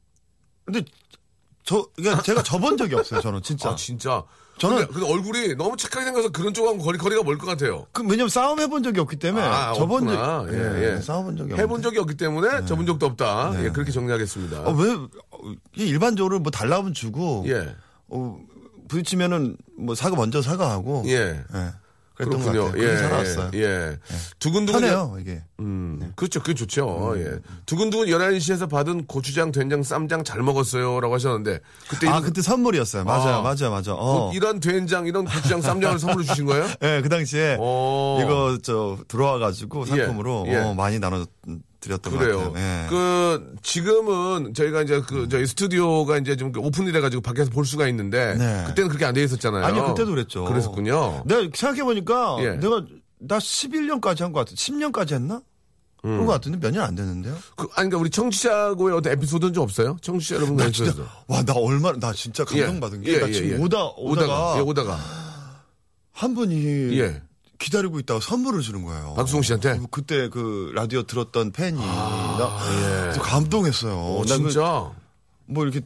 [0.66, 0.84] 근데,
[1.66, 3.70] 저, 그러니까 제가 접은 적이 없어요, 저는 진짜.
[3.70, 4.24] 아, 진짜.
[4.60, 7.88] 저는- 근데, 얼굴이 너무 착하게 생겨서 그런 쪽하고 거리, 거리가 멀 것 같아요.
[7.92, 9.44] 그, 왜냐면 싸움 해본 적이 없기 때문에.
[9.46, 10.08] 아, 접은.
[10.08, 11.02] 적, 예, 예.
[11.02, 11.84] 싸워본 적이 해본 없는데.
[11.84, 13.52] 적이 없기 때문에 접은 적도 없다.
[13.66, 14.58] 예, 그렇게 정리하겠습니다.
[14.60, 15.38] 아, 왜, 어,
[15.76, 17.44] 일반적으로 뭐 달라면 주고.
[17.48, 17.76] 예.
[18.08, 18.40] 어,
[18.88, 21.04] 부딪히면은 뭐 사과 먼저 사과하고.
[21.08, 21.44] 예.
[22.16, 22.72] 그랬던 것 그렇군요.
[22.72, 22.84] 같아요.
[22.84, 23.52] 예, 살아왔어요.
[23.56, 23.60] 예.
[23.60, 23.98] 예.
[24.40, 24.82] 두근두근.
[24.82, 25.44] 편해요, 이게.
[25.60, 26.40] 음, 그렇죠.
[26.40, 27.14] 그게 좋죠.
[27.18, 27.40] 예.
[27.66, 31.00] 두근두근 11시에서 받은 고추장, 된장, 쌈장 잘 먹었어요.
[31.02, 31.60] 라고 하셨는데.
[31.90, 33.04] 그때 아, 이런, 그때 선물이었어요.
[33.04, 33.42] 맞아요, 아.
[33.42, 33.94] 맞아요, 맞아.
[33.94, 34.32] 어.
[34.34, 36.66] 이런 된장, 이런 고추장, 쌈장을 선물로 주신 거예요?
[36.82, 38.20] 예, 그 당시에 어.
[38.24, 40.58] 이거 저 들어와가지고 상품으로 예, 예.
[40.58, 41.26] 어, 많이 나눠
[41.86, 42.52] 드렸던 것 그래요.
[42.52, 42.56] 같아요.
[42.84, 42.88] 예.
[42.90, 48.36] 그, 지금은 저희가 이제 그, 저희 스튜디오가 이제 좀 오픈이 돼가지고 밖에서 볼 수가 있는데.
[48.36, 48.64] 네.
[48.68, 49.64] 그때는 그렇게 안 돼 있었잖아요.
[49.64, 50.44] 아니 그때도 그랬죠.
[50.46, 51.24] 그랬었군요.
[51.26, 52.50] 내가 생각해 보니까 예.
[52.56, 52.84] 내가
[53.20, 54.52] 나 11년까지 한 것 같아.
[54.56, 55.36] 10년까지 했나?
[56.04, 56.12] 음.
[56.12, 57.34] 그런 것 같은데 몇 년 안 됐는데요.
[57.56, 59.98] 그, 아니, 그러니까 우리 청취자고의 어떤 에피소드는 좀 없어요?
[60.02, 60.92] 청취자 여러분 나 에피소드.
[60.94, 65.00] 진짜 와 나 얼마나 나 진짜 감동받은 게 나 지금 오다 오다가 예, 오다가.
[66.12, 67.22] 한 분이 예.
[67.60, 69.14] 기다리고 있다가 선물을 주는 거예요.
[69.16, 69.78] 박수홍 씨한테?
[69.78, 73.94] 그- 그때 그 라디오 들었던 팬이 아, 나 진짜 감동했어요.
[73.94, 74.92] 어, 나 그- 진짜?
[75.48, 75.82] 뭐 이렇게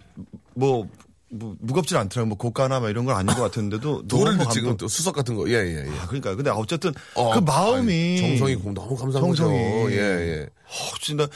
[0.55, 0.87] 뭐,
[1.29, 4.75] 뭐 무겁진 않더라고 뭐 고가나 막 이런 건 아닌 것 같은데도 너무 지금.
[4.77, 5.47] 또 수석 같은 거.
[5.49, 5.99] 예, 예, 예.
[5.99, 9.57] 아, 그러니까 근데 어쨌든 어, 그 마음이 아니, 정성이 고- 너무 감사한 정성이.
[9.83, 9.91] 거죠.
[9.91, 10.43] 예, 예.
[10.43, 11.27] 어, 진짜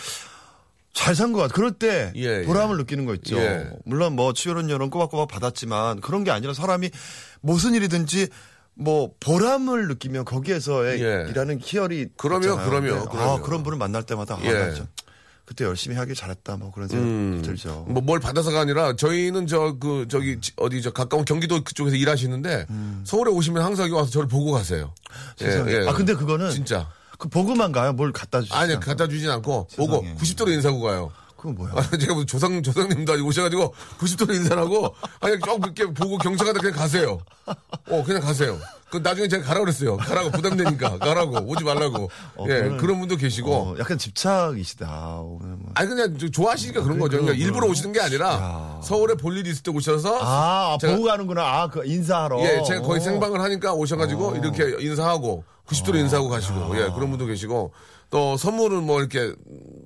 [0.93, 1.53] 잘산것 같아.
[1.53, 2.43] 그럴 때 예, 예.
[2.43, 3.37] 보람을 느끼는 거 있죠.
[3.37, 3.67] 예.
[3.85, 6.91] 물론 뭐 출연료는 꼬박꼬박 받았지만 그런 게 아니라 사람이
[7.41, 8.27] 무슨 일이든지
[8.75, 11.25] 뭐 보람을 느끼면 거기에서의 예.
[11.29, 12.09] 일하는 희열이.
[12.17, 13.09] 그럼요, 근데 그럼요.
[13.19, 14.73] 아, 그런 분을 만날 때마다 아, 예.
[15.45, 17.85] 그때 열심히 하길 잘했다 뭐 그런 생각 들죠.
[17.89, 22.65] 뭐 뭘 받아서가 아니라 저희는 저 그 저기 지- 어디 저 가까운 경기도 그쪽에서 일하시는데
[23.03, 24.93] 서울에 오시면 항상 여기 와서 저를 보고 가세요.
[25.41, 25.87] 예, 세상에.
[25.87, 27.91] 아 근데 그거는 진짜 그 보고만 가요.
[27.93, 28.85] 뭘 갖다 주시지 아니 않고.
[28.85, 30.15] 갖다 주진 않고 보고 세상에.
[30.17, 31.11] 90도로 인사하고 가요.
[31.43, 31.73] 그건 뭐야?
[31.75, 36.57] 아, 제가 무슨 조상 조상님도 아니고 오셔가지고 90도로 인사를 하고 아니 좀 이렇게 보고 경청하다
[36.61, 37.19] 그냥 가세요.
[37.89, 38.57] 어 그냥 가세요.
[38.89, 39.97] 그 나중에 제가 가라 그랬어요.
[39.97, 42.09] 가라고 부담되니까 가라고 오지 말라고.
[42.37, 43.51] 어, 예 그거는- 그런 분도 계시고.
[43.53, 44.87] 어, 약간 집착이시다.
[45.21, 45.71] 오늘 뭐.
[45.73, 47.17] 아니 그냥 저- 좋아하시니까 그런 거죠.
[47.19, 51.41] 그러니까 일부러 오시는 게 아니라 서울에 볼 일이 있을 때 오셔서 아, 제가- 보고 가는구나.
[51.43, 52.39] 아, 그 인사하러.
[52.39, 53.03] 예, 제가 거의 어.
[53.03, 57.73] 생방을 하니까 오셔가지고 이렇게 인사하고 90도로 인사하고 가시고 예 그런 분도 계시고
[58.13, 59.33] 또 선물은 뭐 이렇게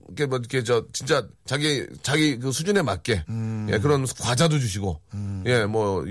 [0.08, 3.24] 이렇게 뭐 이렇게 저 진짜 자기 자기 그 수준에 맞게
[3.70, 5.00] 예 그런 과자도 주시고
[5.46, 6.04] 예뭐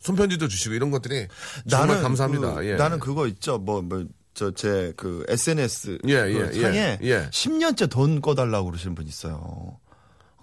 [0.00, 1.28] 손편지도 주시고 이런 것들이
[1.68, 2.54] 정말 감사합니다.
[2.56, 2.74] 그, 예.
[2.74, 3.58] 나는 그거 있죠.
[3.58, 4.04] 뭐, 뭐,
[4.34, 5.98] 저, 제, 그, SNS.
[6.06, 7.28] 예, 그 예, 상에 예, 예.
[7.30, 9.78] 10년째 돈 꺼달라고 그러시는 분 있어요.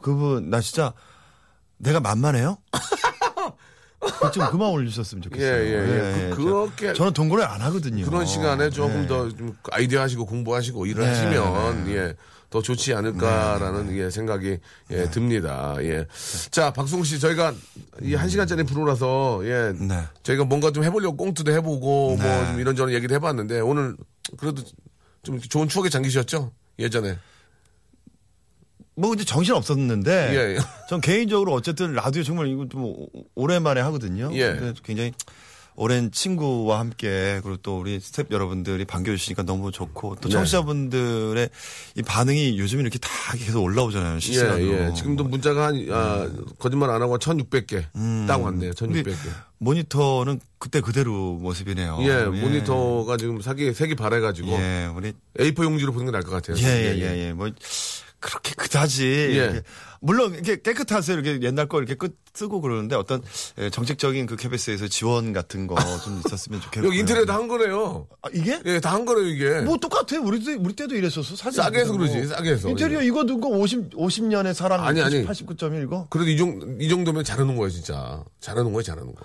[0.02, 0.94] 그분, 나 진짜,
[1.78, 2.58] 내가 만만해요?
[4.00, 5.64] 그거 좀 그만 올리셨으면 좋겠어요.
[5.66, 6.30] 예, 예, 예.
[6.30, 8.06] 그- 그렇게- 저는 돈 거래 안 하거든요.
[8.06, 9.08] 그런 시간에 조금 예.
[9.08, 12.14] 더좀 아이디어 하시고 공부하시고 일을 네, 하시면 예.
[12.50, 14.60] 더 좋지 않을까라는 예, 생각이
[14.92, 15.76] 예, 듭니다.
[15.82, 16.06] 예.
[16.52, 17.54] 자, 박승우 씨 저희가
[18.02, 19.74] 이 한 시간짜리 프로라서 예.
[19.78, 20.04] 네.
[20.24, 22.24] 저희가 뭔가 좀 해보려고 꽁트도 해보고 네.
[22.40, 23.98] 뭐좀 이런저런 얘기도 해봤는데 오늘
[24.38, 24.62] 그래도
[25.24, 26.52] 좀 좋은 추억에 잠기셨죠?
[26.80, 27.18] 예전에.
[28.98, 30.58] 뭐 이제 정신 없었는데 예, 예.
[30.90, 34.30] 전 개인적으로 어쨌든 라디오 정말 이거 좀 오- 오랜만에 하거든요.
[34.34, 34.54] 예.
[34.54, 35.14] 근데 굉장히
[35.80, 40.34] 오랜 친구와 함께 그리고 또 우리 스탭 여러분들이 반겨주시니까 너무 좋고 또 네.
[40.34, 41.50] 청취자분들의
[41.98, 44.16] 이 반응이 요즘 이렇게 다 계속 올라오잖아요.
[44.16, 44.74] 예, 실시간으로.
[44.90, 44.94] 예.
[44.96, 46.28] 지금도 문자가 한, 아,
[46.58, 47.84] 거짓말 안 하고 1600개.
[48.28, 48.72] 딱 왔네요.
[48.76, 49.16] 근데 1600개.
[49.60, 52.00] 모니터는 그때 그대로 모습이네요.
[52.02, 56.58] 예, 모니터가 지금 색이, 색이 바래가지고 예, 우리 A4 용지로 보는 게 나을 것 같아요.
[56.58, 57.34] 예, 예, 예, 예.
[57.34, 57.52] 뭐
[58.20, 59.06] 그렇게 그다지.
[59.38, 59.62] 예.
[60.00, 61.18] 물론 이렇게 깨끗하세요.
[61.20, 63.24] 이렇게 옛날 거 이렇게 끝 쓰고 그러는데 어떤
[63.58, 66.88] 예, 정책적인 그 KBS에서 지원 같은 거 좀 있었으면 좋겠고요.
[66.90, 68.08] 여기 인테리어 다한 거래요.
[68.22, 68.60] 아, 이게?
[68.66, 69.62] 예, 다 한 거래요, 이게.
[69.62, 70.20] 뭐 똑같아.
[70.22, 71.36] 우리 때 우리 때도 이랬었어.
[71.36, 71.94] 사진 싸게 해서.
[71.94, 72.70] 그러지, 싸게 해서.
[72.70, 75.26] 인테리어 이거 누구 50 50년의 사랑 아니, 아니.
[75.26, 76.08] 89.1 이거.
[76.10, 78.24] 그래도 이 정도, 이 정도면 잘하는 거예요, 진짜.
[78.40, 79.22] 잘하는 거예요, 잘하는 거.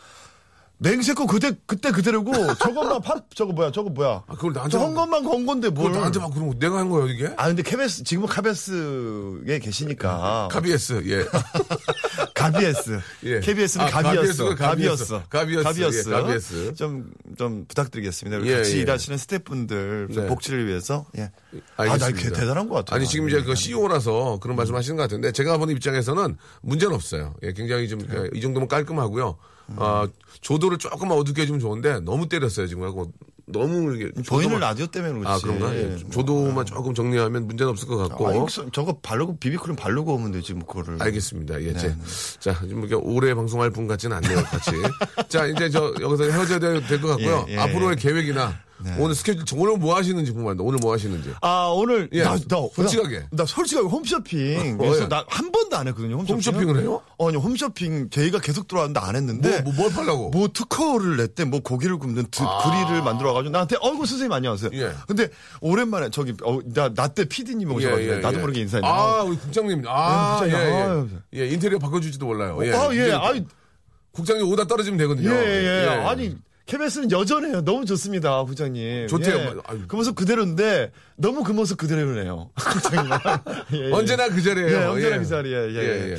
[0.83, 3.71] 맹세 거 그때 그때 그대로고 저것만 파 저거 뭐야?
[3.71, 4.25] 저거 뭐야?
[4.27, 4.77] 아, 그걸 나한테.
[4.79, 5.87] 막- 것만 건 건데 뭘?
[5.87, 7.33] 그걸 나한테 막 그런 거 내가 한 거예요, 이게?
[7.37, 11.25] 아 근데 KBS 지금은 카베스에 계시니까 카비에스, 예.
[12.35, 12.99] 가비에스.
[13.25, 13.41] 예.
[13.41, 14.55] KBS는 아, 가비였어.
[14.57, 15.23] 가비였어.
[15.29, 15.63] 가비였어.
[15.69, 16.11] 가비였어.
[16.11, 16.73] 예, 가비였어.
[16.75, 18.39] 좀, 좀 부탁드리겠습니다.
[18.39, 18.81] 우리 예, 같이 예.
[18.83, 20.29] 일하시는 스태프분들 좀 네.
[20.29, 21.07] 복지를 위해서.
[21.19, 21.31] 예.
[21.77, 22.29] 아, 나 알겠습니다.
[22.31, 22.97] 그 대단한 것 같아요.
[22.97, 23.55] 아니 지금 이제 그 예.
[23.55, 27.35] CEO라서 그런 말씀 하시는 것 같은데 제가 보는 입장에서는 문제는 없어요.
[27.43, 28.01] 예, 굉장히 좀
[28.35, 29.37] 이 정도면 깔끔하고요.
[29.73, 29.83] 음.
[29.83, 30.07] 아,
[30.41, 33.13] 조도를 조금만 어둡게 해주면 좋은데 너무 때렸어요 지금 하고
[33.47, 35.29] 너무 이게 보이는 라디오 때문에 그렇지.
[35.29, 35.75] 아 그런가?
[35.77, 38.29] 예, 조도만 조금 정리하면 문제는 없을 것 같고.
[38.29, 41.03] 아, 이거 저거 바르고 비비크림 바르고 오면 되지 뭐 그거를.
[41.03, 41.61] 알겠습니다.
[41.63, 41.95] 예, 네, 제,
[42.39, 44.71] 자, 좀 이렇게 오래 방송할 분 같지는 않네요, 같이.
[45.29, 47.45] 자, 이제 저 여기서 헤어져야 될 것 같고요.
[47.49, 48.01] 예, 예, 앞으로의 예.
[48.01, 48.55] 계획이나
[48.99, 50.65] 오늘 스케줄, 오늘 뭐 하시는지 궁금합니다.
[50.65, 51.31] 오늘 뭐 하시는지.
[51.41, 52.23] 아 오늘 예.
[52.23, 53.19] 나, 나 솔직하게.
[53.21, 55.09] 나, 나 솔직하게 홈쇼핑 어, 그래서 예.
[55.09, 57.03] 나한 번도 안 했거든요 홈쇼핑 홈쇼핑을 해요?
[57.19, 60.31] 어, 아니 홈쇼핑 저희가 계속 들어왔는데 안 했는데 뭐, 뭐, 뭘 팔라고?
[60.31, 64.93] 뭐 특허를 냈대 뭐 고기를 굽는 드, 그릴을 만들어가지고 나한테 어이구 선생님 안녕하세요 예.
[65.07, 65.29] 근데
[65.61, 66.59] 오랜만에 저기 어,
[66.95, 69.83] 나때 PD님 오셔가지고 나도 모르게 인사했는데 아, 우리 국장님.
[69.87, 70.73] 아, 네, 예, 국장님.
[70.73, 70.83] 예.
[70.83, 71.09] 아유.
[71.35, 72.59] 예, 인테리어 바꿔줄지도 몰라요.
[72.63, 72.73] 예.
[72.73, 73.13] 아, 예.
[73.13, 73.45] 아이,
[74.13, 75.31] 국장님 오다 떨어지면 예, 되거든요.
[75.31, 77.63] 예, 아니, KBS는 여전해요.
[77.65, 79.09] 너무 좋습니다, 부장님.
[79.09, 79.37] 좋대요.
[79.37, 79.55] 예.
[79.65, 79.81] 아유.
[79.89, 82.51] 그 모습 그대로인데, 너무 그 모습 그대로네요.
[83.75, 83.93] 예, 예.
[83.93, 84.69] 언제나 그 자리에요.
[84.69, 85.19] 예, 언제나 예.
[85.19, 86.13] 그 자리에, 예, 예.
[86.13, 86.17] 예.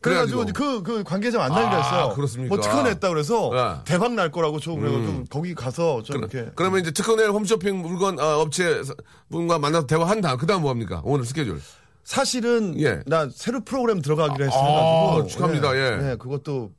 [0.00, 0.52] 그래가지고 그래가지고.
[0.52, 2.14] 그, 그 관계자 만나기로 아, 했어요.
[2.14, 2.54] 그렇습니까?
[2.54, 3.78] 뭐 특허 냈다 그래서 예.
[3.78, 3.80] 음.
[3.84, 6.50] 대박 날 거라고 저 그래가지고 거기 가서 좀 이렇게.
[6.54, 8.80] 그러면 이제 특허낼 홈쇼핑 물건 어, 업체
[9.30, 11.02] 분과 만나서 대화한 다음, 그 다음 뭐 합니까?
[11.04, 11.60] 오늘 스케줄.
[12.04, 13.00] 사실은 예.
[13.06, 15.76] 나 새로 프로그램 들어가기로 아, 했어가지고 축하합니다.
[15.76, 16.16] 예.
[16.16, 16.70] 그것도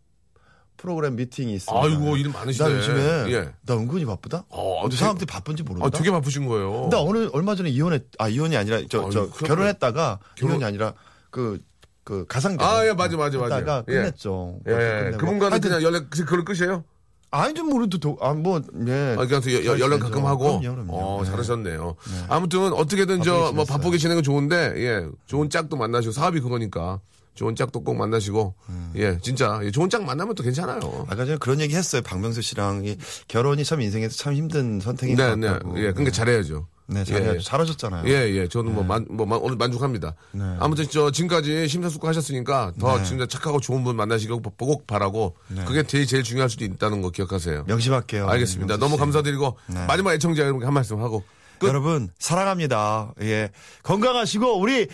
[0.82, 1.86] 프로그램 미팅이 있습니다.
[1.86, 2.70] 아이고, 일 많으시네.
[2.70, 3.50] 나 요즘에 예.
[3.66, 4.46] 나 은근히 바쁘다.
[4.50, 5.86] 어, 근데 사람들이 바쁜지 모른다.
[5.86, 6.88] 아, 되게 바쁘신 거예요.
[6.92, 10.94] 나 오늘 얼마 전에 이혼했 아 이혼이 아니라 저 아니, 저 결혼했다가 결혼- 이혼이 아니라
[11.32, 13.58] 그그 가상 아, 예, 맞아, 맞아, 맞아.
[13.60, 13.94] 다가 예.
[13.94, 14.60] 끝냈죠.
[14.68, 15.18] 예, 끝내고.
[15.18, 16.84] 그분과는 그냥 연락, 그- 그걸 끝이에요?
[17.32, 19.16] 아니 좀 우리도 아뭐 예.
[19.20, 20.60] 아, 그냥 여- 여- 연락 가끔 하고.
[20.60, 20.94] 그럼요, 그럼요.
[20.98, 21.30] 어, 네.
[21.30, 21.96] 잘하셨네요.
[22.30, 23.66] 아무튼 어떻게든 저, 뭐.
[23.66, 25.06] 바쁘게 지내는 거 좋은데, 예.
[25.28, 27.00] 좋은 짝도 만나시고, 사업이 그거니까.
[27.36, 28.92] 좋은 짝도 꼭 만나시고, 음.
[28.98, 29.60] 예, 진짜.
[29.64, 30.80] 예, 좋은 짝 만나면 또 괜찮아요.
[31.10, 32.02] 아까 전에 그런 얘기 했어요.
[32.02, 35.48] 박명수 씨랑 이 결혼이 참 인생에서 참 힘든 선택인 네, 것 네.
[35.48, 35.78] 같다고.
[35.78, 36.68] 예, 그러니까 잘해야죠.
[36.88, 37.40] 네, 잘해 예.
[37.40, 38.10] 잘하셨잖아요.
[38.10, 38.48] 예, 예.
[38.48, 40.16] 저는 뭐, 만, 뭐, 만- 오늘 만족합니다.
[40.32, 40.44] 네.
[40.60, 43.04] 아무튼 저 지금까지 심사숙고 하셨으니까 더 네.
[43.06, 45.36] 진짜 착하고 좋은 분 만나시고 꼭 바라고
[45.68, 47.66] 그게 제일, 제일 중요할 수도 있다는 거 기억하세요.
[47.68, 48.28] 명심할게요.
[48.28, 48.78] 알겠습니다.
[48.78, 49.00] 너무 씨.
[49.02, 49.86] 감사드리고 네.
[49.86, 51.24] 마지막 애청자 여러분께 한 말씀 하고
[51.60, 51.68] 끝.
[51.68, 53.14] 여러분 사랑합니다.
[53.22, 53.52] 예
[53.84, 54.88] 건강하시고 우리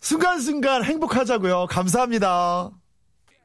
[0.00, 1.66] 순간순간 행복하자고요.
[1.68, 2.70] 감사합니다.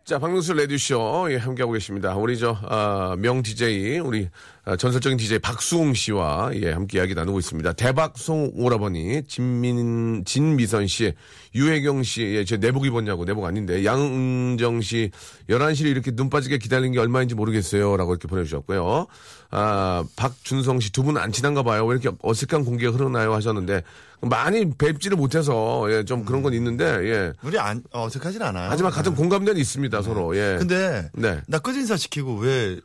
[0.04, 2.16] 자, 박명수 레디쇼, 예, 함께하고 계십니다.
[2.16, 4.30] 우리 저, 아, 명 DJ, 우리,
[4.61, 7.74] 아, 전설적인 DJ 박수홍 씨와, 예, 함께 이야기 나누고 있습니다.
[7.74, 11.14] 대박송 오라버니, 진민, 진미선 씨,
[11.55, 15.09] 유혜경 씨, 예, 제 내복 입었냐고, 내복 아닌데, 양은정 씨,
[15.49, 17.97] 11시를 이렇게 눈 빠지게 기다린 게 얼마인지 모르겠어요.
[17.97, 19.07] 라고 이렇게 보내주셨고요.
[19.49, 21.84] 아, 박준성 씨, 두 분 안 친한가 봐요.
[21.88, 23.34] 왜 이렇게 어색한 공기가 흐르나요?
[23.34, 23.82] 하셨는데,
[24.22, 27.34] 많이 뵙지를 못해서, 예, 좀 그런 건 있는데, 예.
[27.41, 28.70] 우리 안 어색하진 않아요.
[28.70, 30.57] 하지만 같은 공감대는 있습니다, 서로, 예.
[30.59, 31.41] 근데 네.
[31.47, 32.80] 나 끝인사 시키고 왜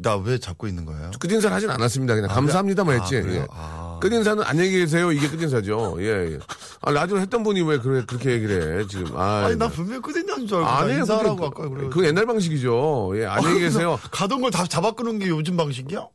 [0.00, 1.10] 나 왜 잡고 있는 거예요?
[1.18, 2.14] 끝인사를 하진 않았습니다.
[2.14, 3.20] 그냥 감사합니다만 아, 했지.
[3.20, 3.40] 그래요?
[3.42, 3.46] 예.
[3.50, 3.98] 아.
[4.00, 5.10] 끝인사는 안녕히 계세요.
[5.10, 5.96] 이게 끝인사죠.
[6.00, 6.38] 예, 예.
[6.82, 9.06] 아, 라디오 했던 분이 왜 그래, 그렇게 얘기를 해, 지금.
[9.16, 10.98] 아, 아니 나 분명히 끝인사인 줄 알고 아니에요.
[11.00, 11.88] 인사하라고 그게- 아까 그래.
[11.88, 13.12] 그거 옛날 방식이죠.
[13.16, 13.98] 예, 안녕히 계세요.
[14.12, 16.06] 가던 걸 다 잡아 끄는 게 요즘 방식이야?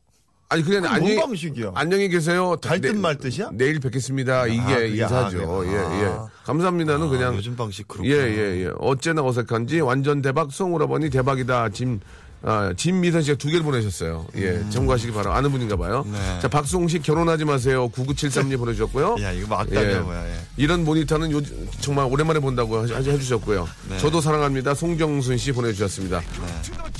[0.50, 1.72] 아니, 그냥 안녕히, 뭔 방식이야?
[1.74, 2.56] 안녕히 계세요.
[2.62, 3.50] 갈듯 내- 말 듯이야?
[3.52, 4.46] 내일 뵙겠습니다.
[4.46, 5.38] 이게 그게- 인사죠.
[5.38, 5.90] 아, 예, 그래요?
[6.00, 6.06] 예.
[6.06, 6.28] 아.
[6.44, 7.34] 감사합니다는 아, 그냥.
[7.36, 8.14] 요즘 방식 그렇구나.
[8.14, 8.70] 예, 예, 예.
[8.78, 11.70] 어째나 어색한지 완전 대박 송오라버니 대박이다.
[11.70, 12.00] 짐,
[12.46, 14.26] 아, 진미선 씨가 두 개를 보내셨어요.
[14.36, 15.34] 예, 참고하시기 바라.
[15.34, 16.02] 아는 분인가 봐요.
[16.04, 16.12] 음.
[16.12, 16.38] 네.
[16.42, 17.88] 자, 박수홍 씨 결혼하지 마세요.
[17.88, 19.16] 9973님 보내주셨고요.
[19.24, 20.28] 야 이거 뭐 악담이야 뭐야.
[20.28, 20.38] 예.
[20.58, 21.40] 이런 모니터는 요,
[21.80, 23.66] 정말 오랜만에 본다고 하- 해주셨고요.
[23.88, 23.98] 네.
[23.98, 24.74] 저도 사랑합니다.
[24.74, 26.20] 송정순 씨 보내주셨습니다.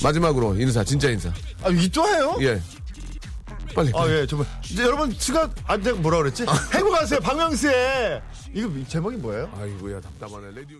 [0.03, 1.29] 마지막으로 인사, 진짜 인사.
[1.63, 2.37] 아 이게 또 해요?
[2.41, 2.61] 예.
[3.75, 3.91] 빨리.
[3.95, 4.47] 아 예, 정말.
[4.65, 5.93] 이제 여러분 시간 안 돼.
[5.93, 6.47] 뭐라 그랬지?
[6.73, 8.23] 행복하세요, 박명수의
[8.55, 9.51] 이거 제목이 뭐예요?
[9.61, 10.53] 아이고야, 답답하네.
[10.55, 10.79] 레디오.